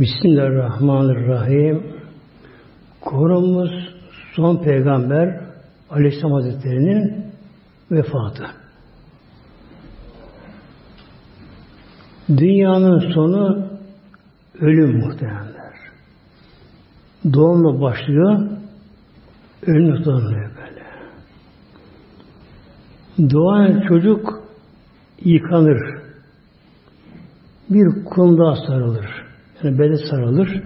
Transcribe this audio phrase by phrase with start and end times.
[0.00, 1.82] Bismillahirrahmanirrahim.
[3.00, 3.70] Korumuz
[4.36, 5.40] son peygamber
[5.90, 7.26] Aleyhisselam Hazretleri'nin
[7.90, 8.44] vefatı.
[12.28, 13.68] Dünyanın sonu
[14.60, 15.74] ölüm muhtemelenler.
[17.32, 18.50] Doğumla başlıyor,
[19.66, 20.84] ölüm sonlanıyor böyle.
[23.30, 24.42] Doğan çocuk
[25.24, 26.02] yıkanır.
[27.70, 29.21] Bir kumda sarılır.
[29.62, 30.62] Yani bele sarılır.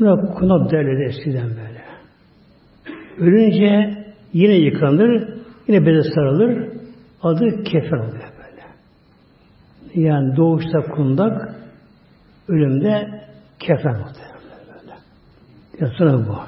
[0.00, 1.82] Buna kunap derler eskiden böyle.
[3.18, 5.28] Ölünce yine yıkanır,
[5.68, 6.68] yine bele sarılır.
[7.22, 8.62] Adı kefer oluyor böyle.
[9.94, 11.54] Yani doğuşta kundak,
[12.48, 13.08] ölümde
[13.58, 14.94] kefen oluyor böyle.
[15.80, 16.38] Ya sonra bu.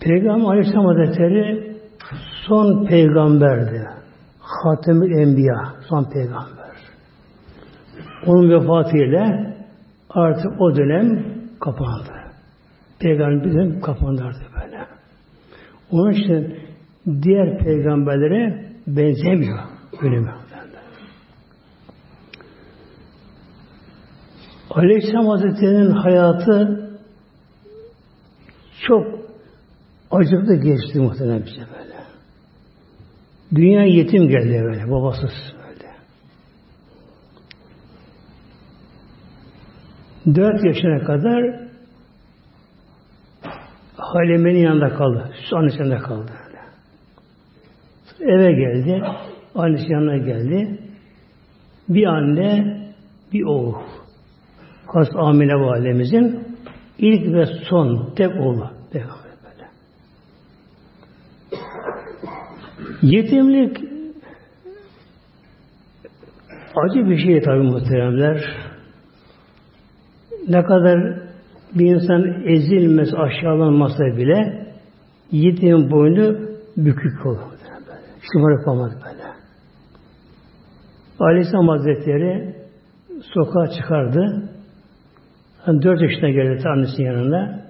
[0.00, 1.76] Peygamber Aleyhisselam Hazretleri
[2.46, 3.88] son peygamberdi.
[4.40, 6.59] Hatemül Enbiya, son peygamber.
[8.26, 9.54] Onun vefatıyla
[10.10, 11.24] artık o dönem
[11.60, 12.10] kapandı.
[12.98, 14.86] Peygamber bizim kapandı artık böyle.
[15.90, 16.58] Onun için
[17.22, 19.58] diğer peygamberlere benzemiyor
[20.02, 20.34] ölümü.
[24.70, 26.90] Aleyhisselam Hazretleri'nin hayatı
[28.86, 29.06] çok
[30.10, 31.94] acıklı geçti muhtemelen bize böyle.
[33.54, 35.90] Dünya yetim geldi böyle, babasız böyle.
[40.26, 41.60] Dört yaşına kadar
[43.96, 45.30] Halime'nin yanında kaldı.
[45.52, 46.32] Annesinin yanında kaldı.
[48.20, 49.02] Eve geldi.
[49.54, 50.78] Annesi yanına geldi.
[51.88, 52.80] Bir anne,
[53.32, 53.74] bir oğul.
[54.86, 56.46] Has Amine Validemizin
[56.98, 58.70] ilk ve son tek oğlu.
[58.92, 59.68] Peygamber böyle.
[63.02, 63.76] Yetimlik
[66.76, 68.69] acı bir şey tabi muhteremler.
[70.48, 71.18] Ne kadar
[71.74, 74.66] bir insan ezilmez, aşağılanmasa bile
[75.32, 76.38] yetimin boynu
[76.76, 77.38] bükük olur.
[78.32, 79.30] Şımarık olmaz böyle.
[81.20, 82.54] Aleyhisselam Hazretleri
[83.34, 84.50] sokağa çıkardı.
[85.66, 87.60] Yani dört yaşına geldi annesinin yanında.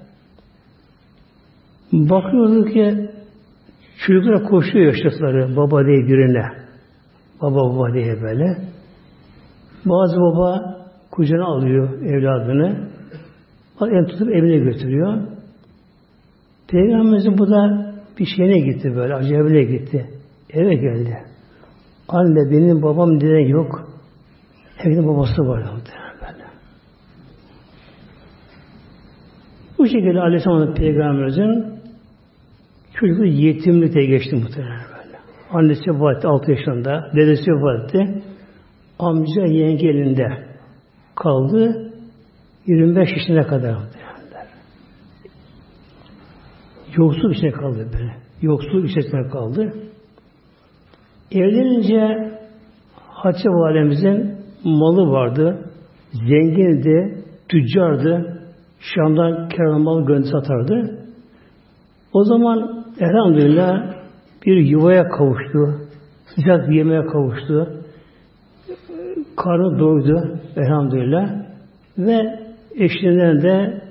[1.92, 3.10] Bakıyordu ki
[4.06, 6.46] çocuklar koşuyor yaşlıları baba diye birine.
[7.42, 8.56] Baba baba diye böyle.
[9.86, 10.79] Bazı baba
[11.10, 12.88] kucağına alıyor evladını.
[13.80, 15.22] El tutup evine götürüyor.
[16.68, 19.14] Peygamberimizin bu da bir şeyine gitti böyle.
[19.14, 20.06] Acayip'e gitti.
[20.52, 21.18] Eve geldi.
[22.08, 23.88] Anne benim babam diye yok.
[24.84, 25.64] Evde babası var.
[26.22, 26.44] Böyle.
[29.78, 31.80] Bu şekilde Aleyhisselam Peygamberimizin
[32.94, 35.18] çocukluğu yetimlikte geçti muhtemelen böyle.
[35.50, 37.10] Annesi vefat etti 6 yaşında.
[37.16, 38.22] Dedesi vefat etti.
[38.98, 40.49] Amca yenge elinde
[41.20, 41.92] kaldı.
[42.66, 44.46] 25 yaşına kadar muhtemelenler.
[46.96, 48.16] Yoksul içine kaldı böyle.
[48.42, 49.72] Yoksul içine kaldı.
[51.32, 52.32] Evlenince
[53.08, 55.70] Hatice Validemizin malı vardı.
[56.12, 58.40] Zengindi, tüccardı.
[58.80, 60.98] Şam'dan kervan mal gönderdi satardı.
[62.12, 63.94] O zaman elhamdülillah
[64.46, 65.88] bir yuvaya kavuştu.
[66.34, 67.79] Sıcak yemeğe kavuştu.
[69.42, 71.30] Karnı doydu elhamdülillah.
[71.98, 72.40] Ve
[72.74, 73.82] eşinden de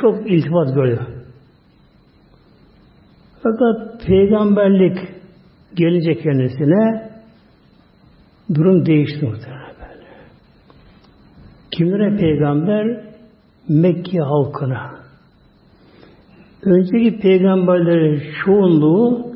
[0.00, 1.00] çok iltifat gördü.
[3.42, 4.98] Fakat peygamberlik
[5.74, 7.10] gelince kendisine
[8.54, 10.06] durum değişti muhtemelen böyle.
[11.70, 13.04] Kimlere peygamber?
[13.68, 14.94] Mekke halkına.
[16.62, 19.33] Önceki peygamberlerin çoğunluğu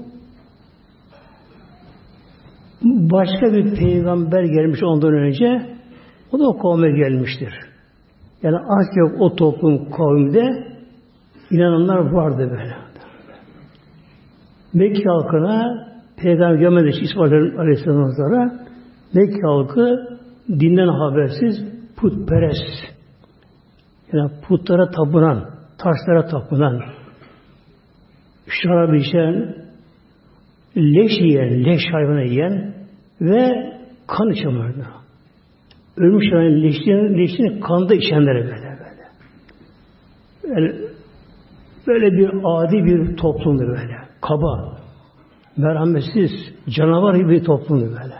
[3.10, 5.66] başka bir peygamber gelmiş ondan önce
[6.32, 7.52] o da o kavme gelmiştir.
[8.42, 10.66] Yani az yok o toplum kavimde
[11.50, 12.76] inananlar vardı böyle.
[14.74, 15.88] Mekke halkına
[16.22, 18.52] Peygamber gelmedi İsmail Aleyhisselam'dan sonra
[19.14, 20.08] Mekke halkı
[20.48, 21.64] dinden habersiz
[21.96, 22.98] putperest.
[24.12, 26.82] Yani putlara tapınan, taşlara tapınan,
[28.48, 29.54] şarap içen,
[30.76, 32.77] leş yiyen, leş hayvanı yiyen
[33.20, 33.72] ve
[34.06, 34.86] kan içen vardı.
[35.96, 39.08] Ölmüş yani leşini, leşini kanda içenlere böyle böyle.
[40.48, 40.74] Yani
[41.86, 43.98] böyle bir adi bir toplumdu böyle.
[44.20, 44.78] Kaba,
[45.56, 46.30] merhametsiz,
[46.68, 48.14] canavar gibi bir toplumdu böyle.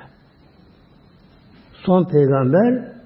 [1.86, 2.98] Son peygamber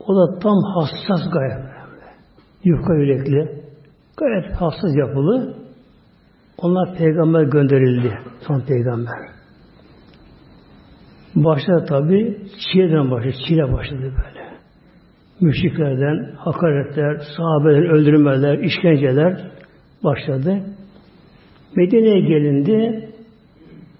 [0.00, 2.06] o da tam hassas gayet böyle.
[2.64, 3.62] Yufka yürekli,
[4.16, 5.54] gayet hassas yapılı.
[6.58, 8.18] Onlar peygamber gönderildi.
[8.46, 9.14] Son peygamber.
[11.34, 12.38] Başta tabi
[12.72, 13.34] çileden başladı.
[13.48, 14.44] Çile başladı böyle.
[15.40, 19.50] Müşriklerden hakaretler, sahabeden öldürmeler, işkenceler
[20.04, 20.62] başladı.
[21.76, 23.08] Medine'ye gelindi.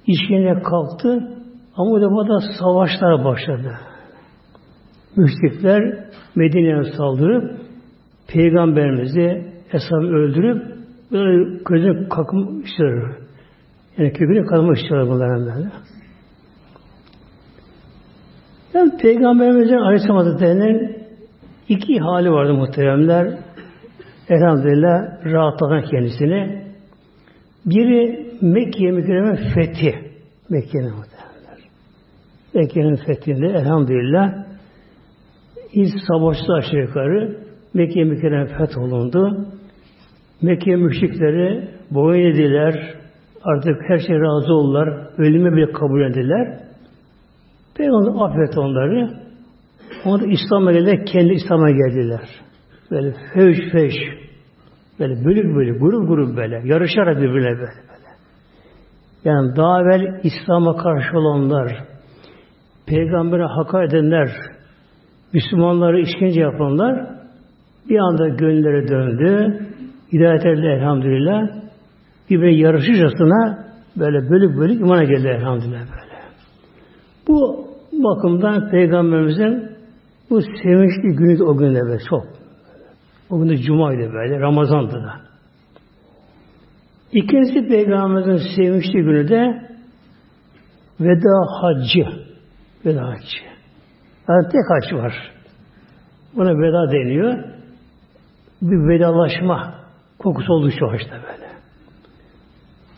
[0.06, 1.28] İşkence kalktı.
[1.76, 3.78] Ama o da savaşlar başladı.
[5.16, 6.04] Müşrikler
[6.34, 7.60] Medine'ye saldırıp
[8.28, 10.62] Peygamberimizi hesabı öldürüp
[11.12, 13.14] böyle gözünü kakım istiyor.
[13.98, 15.70] Yani kökünü kazmak istiyorlar bunların böyle.
[18.74, 20.96] Yani Peygamberimizin Aleyhisselam Hazretleri'nin
[21.68, 23.38] iki hali vardı muhteremler.
[24.28, 26.64] Elhamdülillah rahatladan kendisini.
[27.66, 29.94] Biri Mekke mükerreme fethi.
[30.50, 31.58] Mekke'nin muhteremler.
[32.54, 34.44] Mekke'nin fethinde elhamdülillah
[35.72, 37.36] ilk savaşta aşağı yukarı
[37.74, 39.46] Mekke mükerreme feth olundu.
[40.42, 42.94] Mekke müşrikleri boyun ediler.
[43.44, 45.08] Artık her şey razı oldular.
[45.18, 46.58] Ölüme bile kabul ediler.
[47.76, 49.10] Peygamber affet onları.
[50.04, 52.28] Onlar İslam'a geldiler, kendi İslam'a geldiler.
[52.90, 53.94] Böyle feş feş,
[55.00, 57.58] böyle bölük bölük, grup grup böyle, yarışarak birbirine böyle.
[57.58, 58.08] böyle.
[59.24, 61.84] Yani daha evvel İslam'a karşı olanlar,
[62.86, 64.28] peygambere hakaret edenler,
[65.32, 67.06] Müslümanları işkence yapanlar
[67.88, 69.58] bir anda gönülleri döndü.
[70.12, 71.42] Hidayet edildi elhamdülillah.
[72.30, 73.64] Birbirine yarışırcasına
[73.96, 76.03] böyle bölük bölük imana geldi elhamdülillah böyle.
[77.28, 79.70] Bu bakımdan Peygamberimizin
[80.30, 82.24] bu sevinçli günü o günde böyle çok.
[83.30, 85.14] O gün de Cuma'ydı böyle, Ramazan'dı da.
[87.12, 89.68] İkincisi Peygamberimizin sevinçli günü de
[91.00, 92.24] veda haccı.
[92.86, 93.38] Veda haccı.
[94.28, 95.32] Yani tek hac var.
[96.36, 97.44] Buna veda deniyor.
[98.62, 99.74] Bir vedalaşma
[100.18, 101.48] kokusu oldu şu haçta böyle.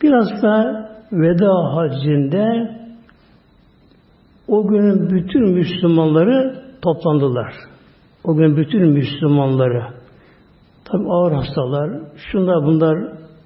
[0.01, 2.77] Biraz da veda haccinde
[4.47, 7.53] o günün bütün Müslümanları toplandılar.
[8.23, 9.83] O gün bütün Müslümanları
[10.85, 11.89] tabi ağır hastalar,
[12.31, 12.97] şunlar bunlar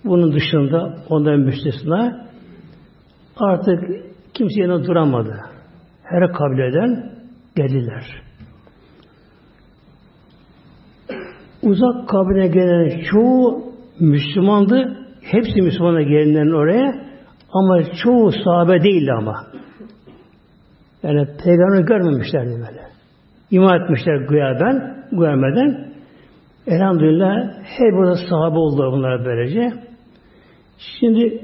[0.05, 2.27] bunun dışında ondan müstesna
[3.37, 3.79] artık
[4.33, 5.35] kimse yanına duramadı.
[6.03, 7.11] Her kabileden
[7.55, 8.21] geldiler.
[11.63, 13.63] Uzak kabine gelen çoğu
[13.99, 14.97] Müslümandı.
[15.21, 17.05] Hepsi Müslümana gelenlerin oraya
[17.53, 19.47] ama çoğu sahabe değildi ama.
[21.03, 22.81] Yani peygamber görmemişlerdi böyle.
[23.51, 25.91] İman etmişler gıyaben, görmeden.
[26.67, 29.73] Elhamdülillah her burada sahabe oldular bunlara böylece.
[30.99, 31.41] Şimdi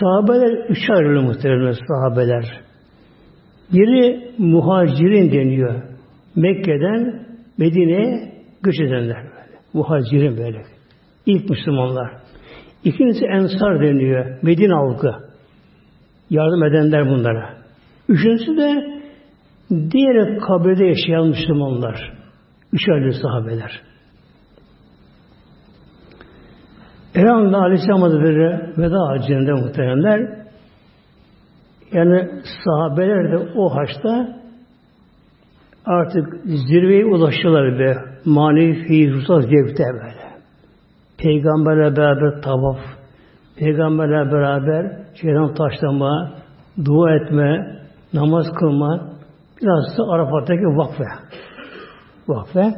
[0.00, 2.44] sahabeler üç ayrılıyor muhtemelen sahabeler.
[3.72, 5.82] Biri muhacirin deniyor.
[6.36, 7.26] Mekke'den
[7.58, 8.32] Medine'ye
[8.62, 9.58] göç edenler böyle.
[9.72, 10.62] Muhacirin böyle.
[11.26, 12.10] İlk Müslümanlar.
[12.84, 14.38] İkincisi ensar deniyor.
[14.42, 15.12] Medine halkı.
[16.30, 17.59] Yardım edenler bunlara.
[18.10, 19.00] Üçüncüsü de
[19.90, 22.12] diğer kabirde yaşayan Müslümanlar.
[22.72, 23.82] Üç ayrı sahabeler.
[27.14, 30.40] Elhamdülillah Aleyhisselam Hazretleri veda hacinde muhteremler
[31.92, 32.28] yani
[32.64, 34.40] sahabeler de o haçta
[35.86, 40.30] artık zirveye ulaştılar be manevi fiil ruhsal zevkte böyle.
[41.18, 42.78] Peygamberle beraber tavaf,
[43.56, 46.32] peygamberle beraber şeyden taşlama,
[46.84, 47.79] dua etme,
[48.14, 49.10] namaz kılma,
[49.62, 51.04] biraz da Arafat'taki vakfe.
[52.28, 52.74] Vakfe,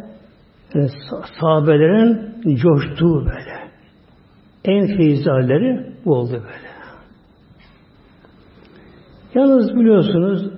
[0.74, 0.88] yani
[1.40, 3.62] sahabelerin coştuğu böyle.
[4.64, 6.72] En feyizli halleri bu oldu böyle.
[9.34, 10.52] Yalnız biliyorsunuz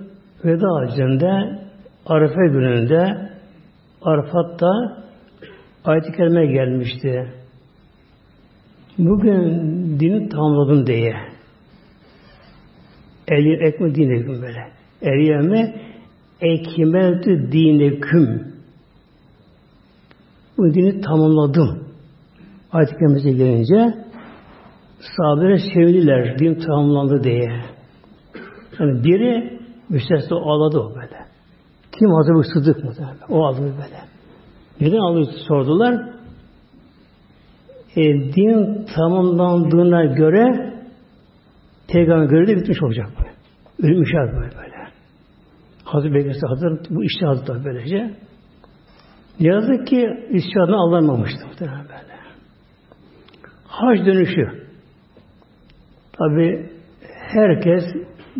[0.45, 1.59] veda hacinde
[2.05, 3.29] Arife gününde
[4.01, 4.71] Arafat'ta
[5.85, 7.33] ayet-i kerime gelmişti.
[8.97, 9.39] Bugün
[9.99, 11.34] dini tamamladım diye.
[13.27, 14.67] El ekme dineküm böyle.
[15.01, 15.75] El yeme
[16.41, 18.55] ekmeltü dineküm.
[20.57, 21.87] Bu dini tamamladım.
[22.71, 23.93] Ayet-i kerimesi gelince
[25.17, 26.39] sahabeler sevindiler.
[26.39, 27.61] Din tamamlandı diye.
[28.79, 31.25] Yani biri müstesna ağladı o böyle.
[31.99, 32.91] Kim Hazreti Sıddık mı?
[33.29, 34.01] O ağladı böyle.
[34.81, 36.09] Neden ağladı sordular.
[37.95, 38.03] E,
[38.33, 40.74] din tamamlandığına göre
[41.95, 43.31] peygamber göre de bitmiş olacak böyle.
[43.83, 44.75] Ölüm işaret böyle böyle.
[45.83, 48.11] Hazreti Bekir hazır bu iştihadı da böylece.
[49.39, 52.15] Ne yazık ki iştihadına alınmamıştı muhtemelen böyle.
[53.67, 54.47] Hac dönüşü.
[56.17, 56.69] Tabi
[57.11, 57.83] herkes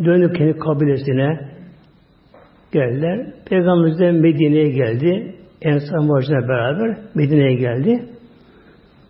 [0.05, 1.39] dönüp kendi kabilesine
[2.71, 3.33] geldiler.
[3.45, 5.35] Peygamberimiz de Medine'ye geldi.
[5.61, 8.05] Ensar Muhacir'le beraber Medine'ye geldi.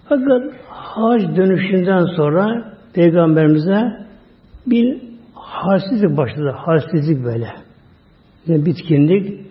[0.09, 4.04] Fakat hac dönüşünden sonra Peygamberimize
[4.67, 5.01] bir
[5.33, 6.55] halsizlik başladı.
[6.57, 7.47] Halsizlik böyle.
[8.47, 9.45] Yani bitkinlik,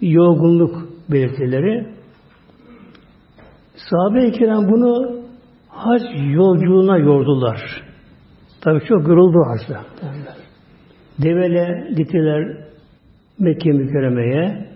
[0.00, 1.86] yorgunluk belirtileri.
[3.90, 5.22] Sahabe-i kiram bunu
[5.68, 7.82] hac yolculuğuna yordular.
[8.60, 9.84] Tabi çok yoruldu hasta.
[11.18, 12.66] Devele gittiler
[13.38, 14.68] Mekke mükerremeye.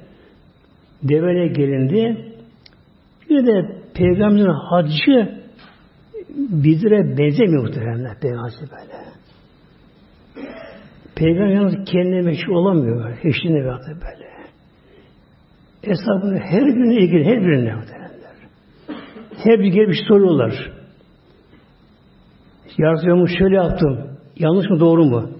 [1.02, 2.32] Devele gelindi.
[3.30, 5.36] Bir de Peygamberin haccı
[6.36, 9.06] bizlere benzemiyor muhtemelen Peygamber böyle.
[11.16, 13.18] Peygamber yalnız kendine meşhur olamıyor.
[13.24, 14.26] Eşliğine veyahut böyle.
[15.82, 18.36] Hesabını her birine ilgili, her birine muhtemelenler.
[19.44, 20.72] Her bir gelip soruyorlar.
[22.78, 23.98] Yaratıyormuş şöyle yaptım.
[24.38, 25.30] Yanlış mı doğru mu?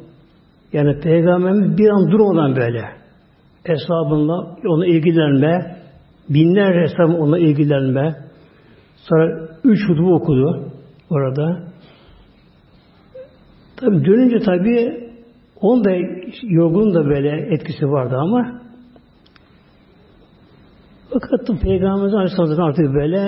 [0.73, 2.85] Yani Peygamberimiz bir an durmadan böyle.
[3.65, 5.77] Hesabınla ona ilgilenme,
[6.29, 8.15] binler hesabı ona ilgilenme.
[8.97, 10.73] Sonra üç hutubu okudu
[11.11, 11.63] orada.
[13.77, 15.06] Tabi dönünce tabi
[15.61, 15.91] onun da
[16.43, 18.61] yorgun da böyle etkisi vardı ama
[21.13, 23.19] fakat Peygamberimiz Aleyhisselam artık böyle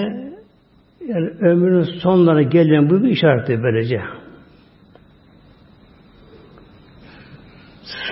[1.09, 4.01] yani ömrünün sonlarına gelen bu bir işareti böylece.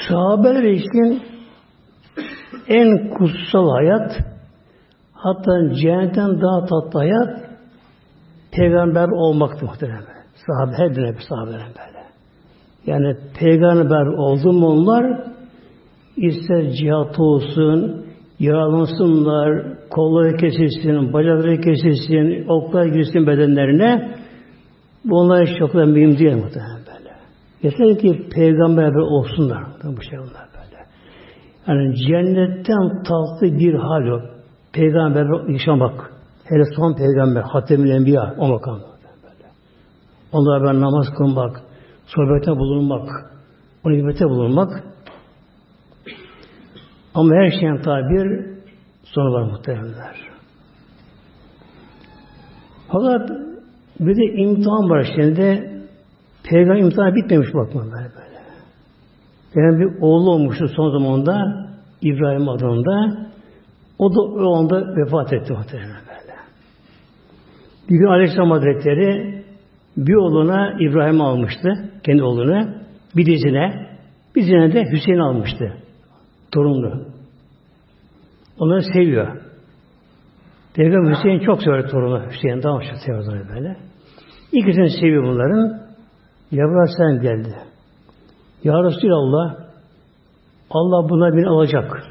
[0.08, 1.22] Sahabeler için
[2.68, 4.12] en kutsal hayat
[5.12, 7.46] hatta cehennetten daha tatlı hayat
[8.52, 10.04] peygamber olmaktı muhtemelen.
[10.46, 11.95] Sahabe, her bir sahabeler böyle.
[12.86, 15.20] Yani peygamber oldu mu onlar
[16.16, 18.06] ister cihat olsun,
[18.38, 24.16] yaralansınlar, kolları kesilsin, bacakları kesilsin, oklar girsin bedenlerine
[25.04, 27.10] bunlar hiç çok da mühim değil muhtemelen böyle.
[27.62, 29.64] Yeter ki peygamber olsunlar.
[29.84, 30.86] Bu şey onlar böyle.
[31.66, 34.20] Yani cennetten tatlı bir hal o.
[34.72, 36.12] Peygamber yaşamak.
[36.44, 38.78] Hele son peygamber, Hatemül Enbiya o makam.
[39.22, 39.50] Böyle.
[40.32, 41.62] Onlara ben namaz kılmak,
[42.06, 43.08] sohbete bulunmak,
[43.84, 44.84] o nimete bulunmak.
[47.14, 48.46] Ama her şeyin tabi bir
[49.04, 50.16] sonu var muhtemelenler.
[52.92, 53.30] Fakat
[54.00, 55.72] bir de imtihan var şimdi.
[56.44, 58.36] Peygamber imtihanı bitmemiş bakma böyle böyle.
[59.54, 61.66] Yani bir oğlu olmuştu son zamanda
[62.02, 63.26] İbrahim adında.
[63.98, 66.34] O da o anda vefat etti muhtemelen böyle.
[67.90, 69.44] Bir gün Aleyhisselam Hazretleri
[69.96, 71.90] bir oğluna İbrahim almıştı.
[72.06, 72.74] Kendi oğlunu.
[73.16, 73.88] Bir dizine.
[74.34, 75.72] Bir dizine de Hüseyin almıştı.
[76.52, 77.06] Torunlu.
[78.58, 79.36] Onları seviyor.
[80.74, 82.30] Peygamber Hüseyin çok sever torunu.
[82.30, 83.76] Hüseyin daha çok seviyor böyle.
[84.52, 85.80] İkisini seviyor bunların.
[86.50, 87.54] Cebrail sen geldi.
[88.64, 89.54] Ya Resulallah
[90.70, 92.02] Allah buna beni alacak.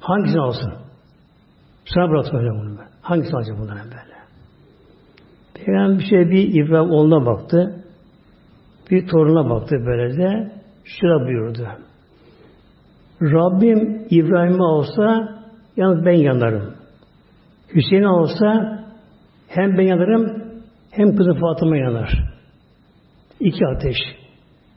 [0.00, 0.74] Hangisini alsın?
[1.94, 2.88] Sana bırak söyle bunu ben.
[3.02, 4.18] Hangisini alacak bunların böyle?
[5.54, 7.77] Peygamber bir şey bir İbrahim oğluna baktı.
[8.90, 10.52] Bir toruna baktı böylece.
[10.84, 11.68] Şura buyurdu.
[13.22, 15.28] Rabbim İbrahim'i olsa
[15.76, 16.74] yalnız ben yanarım.
[17.74, 18.78] Hüseyin olsa
[19.48, 20.42] hem ben yanarım
[20.90, 22.24] hem kızı Fatıma yanar.
[23.40, 23.96] İki ateş.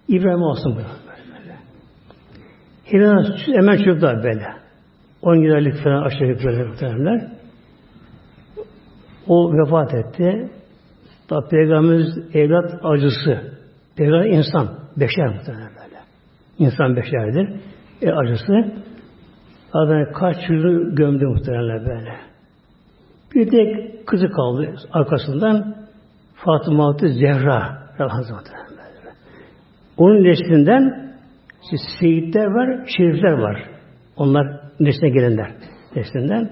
[0.07, 0.81] İbrahim olsun bu.
[2.93, 4.45] Hilal hemen çocuklar böyle.
[5.21, 7.27] 10 yıllık falan aşağı yukarı muhtemelenler.
[9.27, 10.49] O vefat etti.
[11.29, 13.50] Da Peygamberimiz evlat acısı.
[13.95, 14.67] Peygamber insan.
[14.97, 15.99] Beşer muhtemelen böyle.
[16.57, 17.49] İnsan beşerdir.
[18.01, 18.73] E acısı.
[19.73, 22.15] Zaten kaç yüzü gömdü muhtemelen böyle.
[23.35, 25.75] Bir tek kızı kaldı arkasından
[26.35, 27.81] Fatıma Zehra
[29.97, 31.13] onun neslinden
[31.63, 33.63] işte seyitler var, şerifler var.
[34.17, 35.51] Onlar nesline gelenler
[35.95, 36.51] neslinden.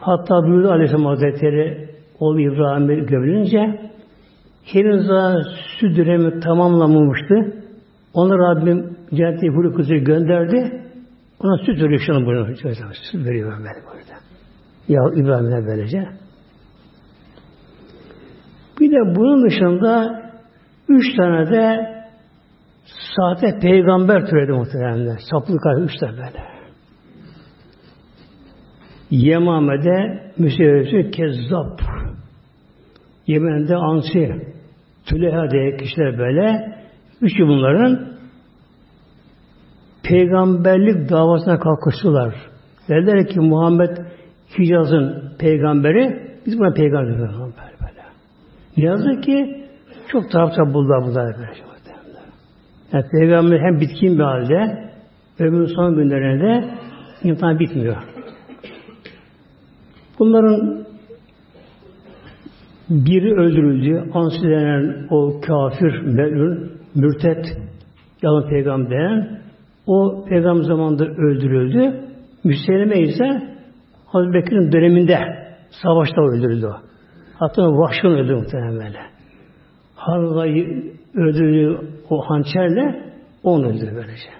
[0.00, 1.88] Hatta buyurdu Aleyhisselam Hazretleri
[2.20, 3.90] oğlu İbrahim'i gömülünce
[4.72, 5.36] henüz daha
[5.80, 7.64] süt dönemi tamamlamamıştı.
[8.14, 10.82] Ona Rabbim cenneti hulu kızı gönderdi.
[11.40, 12.56] Ona süt veriyor şunu bunu.
[12.56, 14.18] Süt veriyor böyle burada.
[14.88, 16.08] Ya İbrahim'e böylece.
[18.80, 20.22] Bir de bunun dışında
[20.88, 21.98] üç tane de
[23.16, 25.16] sahte peygamber türedi muhtemelen.
[25.30, 26.48] Saplık üç tane böyle.
[29.10, 31.80] Yemame'de müsevvesi kezzap.
[33.26, 34.57] Yemen'de ansi.
[35.08, 36.76] Tüleha diye kişiler böyle.
[37.20, 38.08] Üçü bunların
[40.02, 42.34] peygamberlik davasına kalkıştılar.
[42.88, 43.96] Dediler ki Muhammed
[44.58, 47.54] Hicaz'ın peygamberi biz buna peygamber diyoruz.
[48.76, 49.66] Ne yazık ki
[50.08, 51.48] çok taraftar buldular bunlar böyle.
[52.92, 54.90] Yani peygamber hem bitkin bir halde
[55.38, 56.68] ömrünün son günlerinde
[57.22, 57.96] imtihan bitmiyor.
[60.18, 60.87] Bunların
[62.90, 64.10] biri öldürüldü.
[64.14, 67.46] Ansi denen o kafir, melun, mürtet
[68.22, 69.38] yalan peygamber
[69.86, 72.00] o peygamber zamanında öldürüldü.
[72.44, 73.58] Müslüme ise
[74.06, 75.18] Hazreti Bekir'in döneminde
[75.82, 76.70] savaşta öldürüldü.
[77.34, 79.00] Hatta vahşın öldü muhtemelen böyle.
[79.94, 81.78] Harva'yı öldürdüğü
[82.10, 84.30] o hançerle onu öldürdü böylece.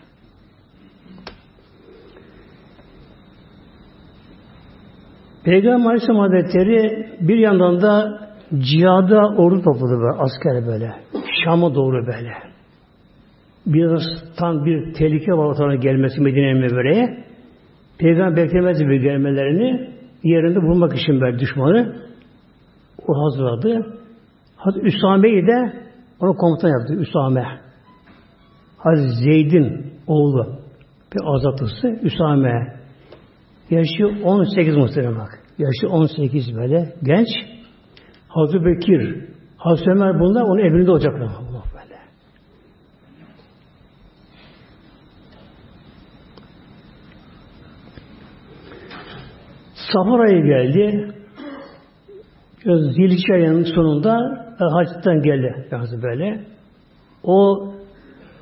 [5.45, 10.93] Peygamber Aleyhisselam Hazretleri bir yandan da cihada ordu topladı böyle, asker böyle.
[11.45, 12.33] Şam'a doğru böyle.
[13.67, 14.03] Biraz
[14.39, 17.25] tam bir tehlike var gelmesi Medine'ye Mevre'ye.
[17.99, 19.91] Peygamber beklemezdi bir gelmelerini.
[20.23, 21.97] Yerinde bulmak için böyle düşmanı.
[23.09, 23.97] O hazırladı.
[24.57, 25.73] Hazreti Üsame'yi de
[26.21, 26.95] onu komutan yaptı.
[26.95, 27.45] Üsame.
[28.79, 30.47] Hazreti Zeyd'in oğlu.
[31.15, 32.79] Bir azatlısı Üsame.
[33.71, 35.39] Yaşı 18 muhtemelen bak.
[35.59, 37.29] Yaşı 18 böyle genç.
[38.29, 39.25] Hazreti Bekir,
[39.57, 41.29] Hazreti Ömer bunlar onun evinde olacaklar.
[41.75, 41.99] Böyle.
[49.93, 51.15] Safar ayı geldi.
[52.65, 54.17] Zilhicce ayının sonunda
[54.59, 55.69] hacdan geldi.
[55.73, 56.45] Yazı böyle.
[57.23, 57.69] O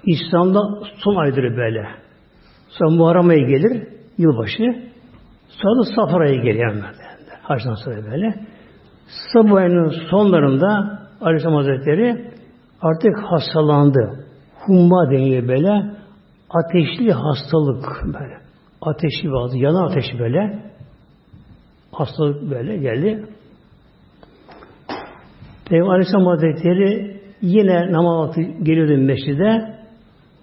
[0.04, 0.60] İslam'da
[1.04, 1.86] son aydır böyle.
[2.68, 3.88] Sonra Muharrem ayı gelir,
[4.18, 4.86] yılbaşı.
[5.48, 6.74] Sonra Safar ayı geliyor.
[7.42, 8.34] Hacdan sonra böyle.
[9.06, 12.30] Sabah ayının sonlarında Aleyhisselam Hazretleri
[12.82, 14.26] artık hastalandı.
[14.66, 15.96] Humma deniyor böyle.
[16.50, 18.38] Ateşli hastalık böyle.
[18.82, 20.62] Ateşli bazı yanan ateşi böyle.
[21.92, 23.26] Hastalık böyle geldi.
[25.68, 29.76] Peygamber Aleyhisselam Hazretleri yine namaz geliyordu meşride.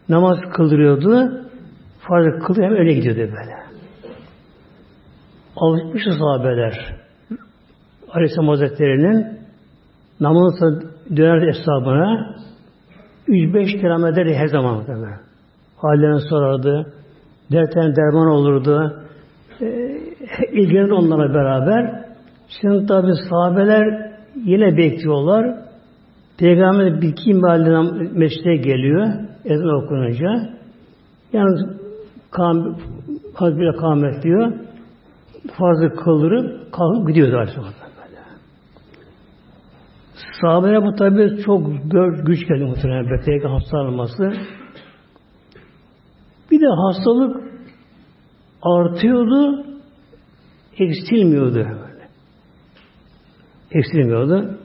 [0.10, 1.44] Namaz kıldırıyordu.
[2.00, 3.64] Farz kılıyor hem öyle gidiyordu böyle.
[5.56, 7.03] Alışmıştı sahabeler.
[8.14, 9.40] Aleyhisselam Hazretleri'nin
[10.20, 10.84] namazı
[11.16, 12.36] döner hesabına
[13.28, 14.84] 3-5 kilometre her zaman.
[15.78, 16.94] Hallerini sorardı.
[17.52, 18.94] Dertten derman olurdu.
[19.62, 19.66] E,
[20.52, 22.06] ilgilenirdi onlarla beraber.
[22.62, 24.12] Şimdi tabi sahabeler
[24.46, 25.56] yine bekliyorlar.
[26.38, 29.08] Peygamber bir iki mahalline mescide geliyor.
[29.46, 30.50] Ezan okununca.
[31.34, 31.60] Yani
[32.32, 32.78] kam,
[33.34, 34.54] Hazreti kâmet diyor.
[35.58, 37.83] Fazla kıldırıp kalkıp gidiyordu Aleyhisselam.
[40.44, 41.68] Sahabeye bu tabi çok
[42.26, 44.34] güç geldi muhtemelen Peygamber hastalanması.
[46.52, 47.44] Bir de hastalık
[48.62, 49.66] artıyordu,
[50.78, 51.68] eksilmiyordu.
[53.72, 54.58] Eksilmiyordu.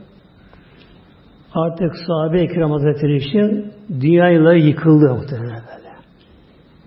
[1.54, 5.88] Artık sahabe-i kiram hazretleri için dünyayla yıkıldı muhtemelen böyle.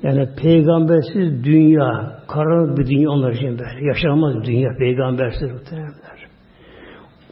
[0.04, 3.86] Yani peygambersiz dünya, karanlık bir dünya onlar için böyle.
[3.86, 5.92] Yaşanmaz bir dünya peygambersiz muhtemelen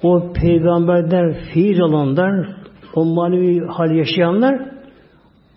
[0.03, 2.47] o peygamberden fiil olanlar,
[2.95, 4.61] o manevi hal yaşayanlar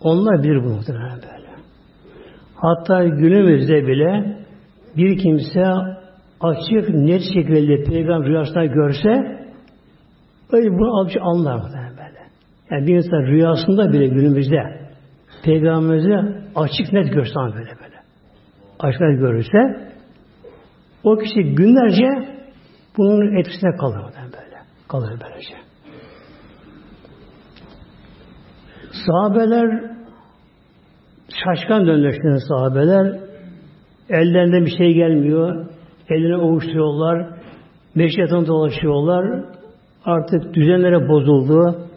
[0.01, 1.49] onlar bilir bu muhtemelen böyle.
[2.55, 4.37] Hatta günümüzde bile
[4.97, 5.65] bir kimse
[6.41, 9.39] açık, net şekilde peygamber rüyasında görse
[10.51, 12.19] öyle bunu alıcı anlar muhtemelen böyle.
[12.71, 14.83] Yani bir insan rüyasında bile günümüzde
[15.43, 17.95] peygamberimizi açık net görse böyle böyle.
[18.79, 19.93] Açık net görürse
[21.03, 22.33] o kişi günlerce
[22.97, 24.01] bunun etkisine kalır
[24.93, 25.55] kalır böylece.
[29.05, 29.91] Sahabeler
[31.43, 33.19] şaşkan döndüler sahabeler.
[34.09, 35.65] Ellerinde bir şey gelmiyor.
[36.09, 37.27] Ellerine ovuşturuyorlar.
[37.95, 39.45] Meşriyatını dolaşıyorlar.
[40.05, 41.87] Artık düzenlere bozuldu.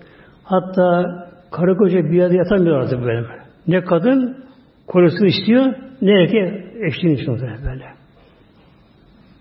[0.44, 1.04] Hatta
[1.50, 3.26] karı koca bir yerde yatamıyor artık benim.
[3.68, 4.36] Ne kadın
[4.86, 7.84] korusunu istiyor, ne erkek eşliğini istiyor böyle.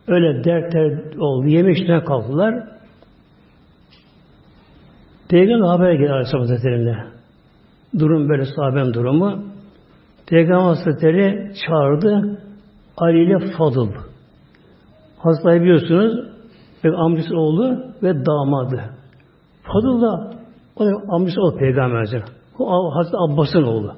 [0.08, 1.48] Öyle dertler oldu.
[1.48, 2.75] Yemek içine kalktılar.
[5.30, 6.98] Peygamber haber geldi Aleyhisselam Hazretleri'ne.
[8.00, 9.44] Durum böyle sahabem durumu.
[10.28, 12.40] Peygamber Hazretleri çağırdı
[12.98, 13.90] Ali ile Fadıl.
[15.18, 16.36] Hastayı biliyorsunuz
[16.98, 18.82] amcası oğlu ve damadı.
[19.64, 20.32] Fadıl da
[20.76, 22.36] o da amcası oğlu Peygamber Hazretleri.
[22.60, 23.94] O Hazreti Abbas'ın oğlu.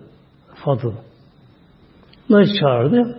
[0.66, 0.94] Fadıl.
[2.30, 3.18] Bunları çağırdı.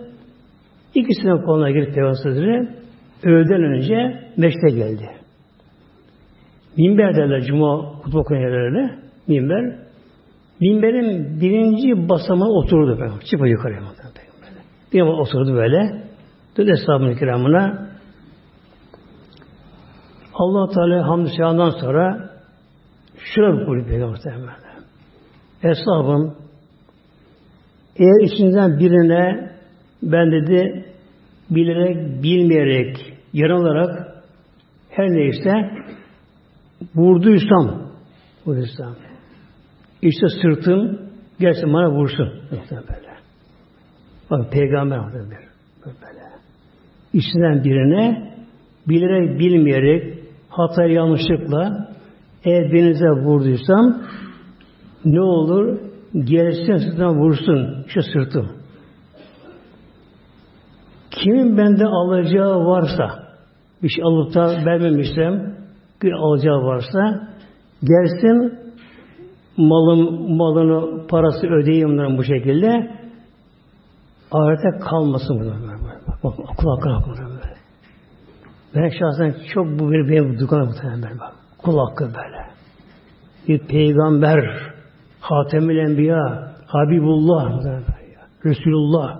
[0.95, 2.69] İkisinin koluna girip Peygamber Hazretleri
[3.23, 5.18] öğleden önce meşte geldi.
[6.79, 8.99] Minber derler cuma hutbe okuyan yerlerine.
[9.27, 9.75] Minber.
[10.59, 12.97] Minberin birinci basamağı oturdu.
[12.97, 13.25] Peygamber.
[13.25, 13.81] Çıpa yukarıya.
[14.93, 16.03] Bir ama oturdu böyle.
[16.57, 17.89] Dön hesabını kiramına.
[20.33, 22.29] allah Teala hamdü selamdan sonra
[23.35, 24.19] şöyle buyuruyor Peygamber
[25.61, 26.35] Hesabım
[27.95, 29.51] eğer içinizden birine
[30.03, 30.85] ben dedi
[31.49, 32.97] bilerek, bilmeyerek,
[33.33, 34.23] yanılarak
[34.89, 35.69] her neyse
[36.95, 37.81] vurduysam
[38.45, 38.95] vurduysam
[40.01, 40.99] işte sırtım,
[41.39, 42.29] gelsin bana vursun.
[42.51, 43.09] Böyle.
[44.31, 45.29] Bak peygamber böyle.
[45.85, 46.19] böyle.
[47.13, 48.33] İçinden birine
[48.87, 51.89] bilerek bilmeyerek hata yanlışlıkla
[52.43, 54.01] eğer denize vurduysam
[55.05, 55.79] ne olur
[56.13, 58.51] gelsin sırtından vursun şu sırtım.
[61.11, 63.29] Kimin bende alacağı varsa
[63.83, 65.58] bir şey alıp da vermemişsem
[66.01, 67.27] bir alacağı varsa
[67.83, 68.59] gelsin
[69.57, 72.91] malım, malını, parası ödeyeyim onların bu şekilde
[74.31, 75.53] ahirete kalmasın burada.
[76.23, 77.55] Bak, akıl hakkı hakkı böyle.
[78.75, 81.33] Ben şahsen çok bu bir benim dukana muhtemelen böyle bak.
[81.57, 82.49] Kul hakkı böyle.
[83.47, 84.39] Bir peygamber,
[85.19, 87.63] Hatemül Enbiya, Habibullah,
[88.45, 89.19] Resulullah.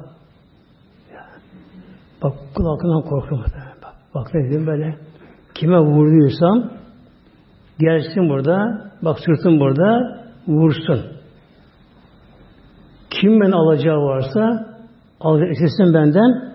[2.23, 3.45] Bak kul hakkından korkuyorum.
[3.83, 5.08] Bak, bak ne dedim böyle.
[5.59, 6.71] Kime vurduysam
[7.79, 8.57] gelsin burada,
[9.01, 11.01] bak sırtım burada, vursun.
[13.09, 14.65] Kim ben alacağı varsa
[15.19, 16.53] alacak istesin benden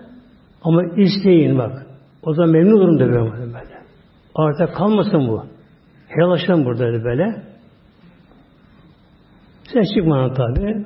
[0.63, 1.85] ama isteyin bak.
[2.23, 3.45] O zaman memnun olurum da böyle.
[4.35, 5.43] Artık kalmasın bu.
[6.07, 7.41] Helallaşalım burada böyle.
[9.73, 10.85] Sen çıkmadın tabi.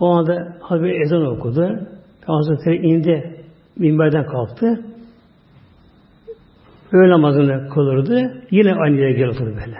[0.00, 1.88] O anda Hazreti ezan okudu.
[2.26, 3.44] Hazretleri indi,
[3.76, 4.91] minberden kalktı.
[6.92, 8.42] Öğle namazını kılırdı.
[8.50, 9.78] Yine aynı yere gel oturdu böyle.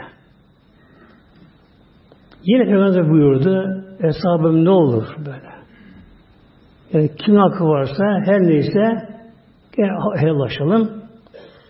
[2.45, 5.53] Yine Peygamber buyurdu, hesabım ne olur böyle.
[6.93, 9.09] Yani kim hakkı varsa her neyse
[10.17, 10.91] helallaşalım.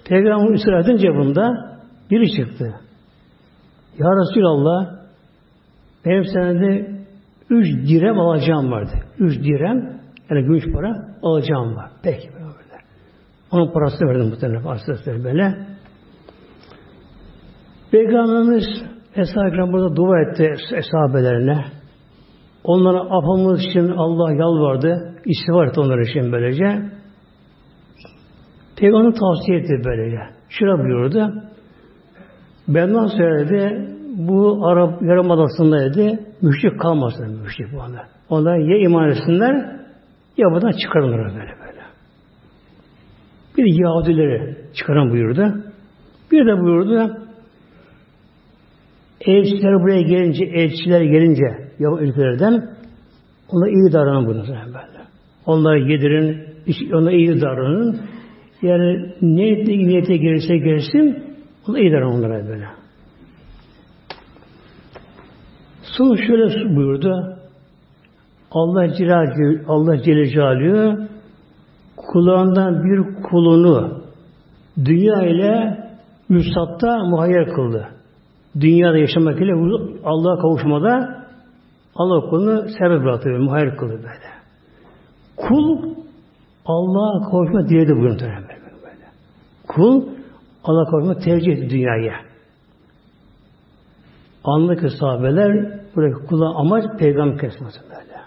[0.09, 1.79] Peygamber ısrar bunda
[2.11, 2.75] biri çıktı.
[3.99, 4.87] Ya Resulallah
[6.07, 6.91] benim senede
[7.51, 8.93] üç direm alacağım vardı.
[9.19, 10.01] Üç direm
[10.31, 11.91] yani gümüş para alacağım var.
[12.03, 12.42] Peki.
[13.53, 15.55] Onun parasını verdim bu tarafa aslasları böyle.
[17.91, 18.65] Peygamberimiz
[19.17, 20.55] Eshab-ı burada dua etti
[20.93, 21.65] sahabelerine.
[22.65, 25.15] Onlara afamız için Allah yalvardı.
[25.25, 26.83] İstiğfar etti onlar için böylece.
[28.77, 30.19] Peygamber tavsiye etti böylece.
[30.49, 31.33] Şura buyurdu.
[32.69, 37.99] Benden söyledi bu Arap Yarımadası'nda dedi müşrik kalmasın müşrik bu anda.
[38.29, 39.55] Onlar ya iman etsinler
[40.37, 41.62] ya buradan çıkarılır böyle
[43.57, 45.65] Bir Yahudileri çıkaran buyurdu.
[46.33, 47.23] Bir de buyurdu
[49.27, 51.45] elçiler buraya gelince, elçiler gelince
[51.79, 52.71] Yahu ülkelerden
[53.49, 55.03] ona iyi davranın bunu böyle.
[55.47, 56.43] Onları yedirin,
[56.93, 58.01] ona iyi davranın.
[58.63, 61.25] Yani ne niyete gelirse gelsin,
[61.69, 62.67] ona iyi davranın onlara böyle.
[65.83, 67.39] Sonra şöyle buyurdu.
[68.51, 71.09] Allah Celle Allah Celaluhu
[72.13, 74.03] kullarından bir kulunu
[74.85, 75.79] dünya ile
[76.29, 77.89] müsatta muhayyer kıldı.
[78.61, 79.53] Dünyada yaşamak ile
[80.05, 81.23] Allah'a kavuşmada
[81.97, 84.33] Allah kulunu sebep bıraktı, muhayyer kıldı böyle.
[85.37, 85.95] Kul
[86.67, 89.05] Allah'a kavuşma diledi buyurun böyle.
[89.69, 90.03] Kul
[90.65, 92.15] Allah'a kavuşma tercih etti dünyaya.
[94.45, 98.21] Anlı ki sahabeler buradaki kula amaç peygamber kesmesi böyle.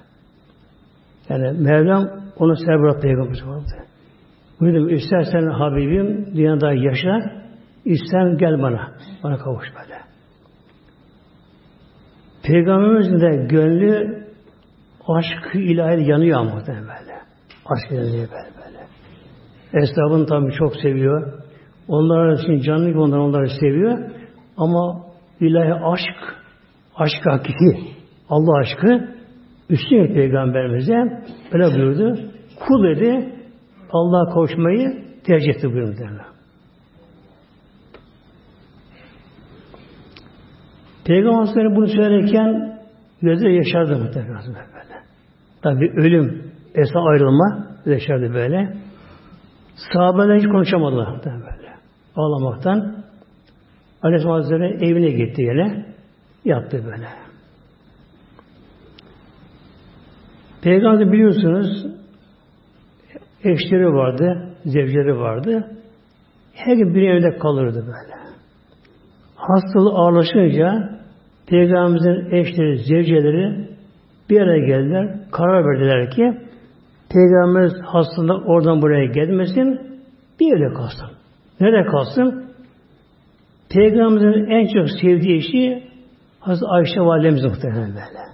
[1.29, 3.85] Yani Mevlam onu serbest peygamber vardı.
[4.59, 7.31] Buyurdu, istersen Habibim dünyada yaşa,
[7.85, 8.91] istersen gel bana,
[9.23, 9.99] bana kavuş böyle.
[12.43, 14.23] Peygamberimizin de gönlü
[15.07, 17.15] aşk ilahi yanıyor ama böyle.
[17.65, 18.87] Aşk yanıyor böyle böyle.
[19.83, 21.33] Esnafın tabi çok seviyor.
[21.87, 23.97] Onlar için canlı gibi onlar onları seviyor.
[24.57, 25.05] Ama
[25.39, 26.35] ilahi aşk,
[26.95, 27.95] aşk hakiki,
[28.29, 29.14] Allah aşkı
[29.69, 32.19] üstün peygamberimize öyle buyurdu.
[32.67, 33.33] Kul dedi
[33.91, 36.25] Allah'a kavuşmayı tercih etti buyurdu.
[41.05, 42.79] Peygamber bunu söylerken
[43.21, 44.95] gözleri yaşardı muhtemelen böyle.
[45.61, 48.77] Tabi ölüm, esna ayrılma yaşardı böyle.
[49.93, 51.73] Sahabeler hiç konuşamadılar böyle.
[52.15, 52.95] Ağlamaktan.
[54.01, 55.85] Aleyhisselam Hazretleri evine gitti yine.
[56.45, 57.24] Yattı böyle.
[60.65, 61.85] Peygamber biliyorsunuz
[63.43, 65.65] eşleri vardı, zevceleri vardı.
[66.53, 68.15] Her gün bir evde kalırdı böyle.
[69.35, 70.89] Hastalığı ağırlaşınca
[71.47, 73.69] Peygamberimizin eşleri, zevceleri
[74.29, 75.17] bir araya geldiler.
[75.31, 76.33] Karar verdiler ki
[77.09, 79.79] Peygamberimiz hastalığı oradan buraya gelmesin,
[80.39, 81.09] bir yerde kalsın.
[81.61, 82.45] Nerede kalsın?
[83.69, 85.83] Peygamberimizin en çok sevdiği eşi
[86.39, 88.25] Hazreti Ayşe validemiz muhtemelen böyle.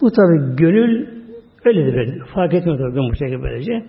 [0.00, 1.11] Bu tabi gönül
[1.64, 2.24] öyledir böyle.
[2.34, 3.86] Fark etmiyor tabi bu şekilde böylece.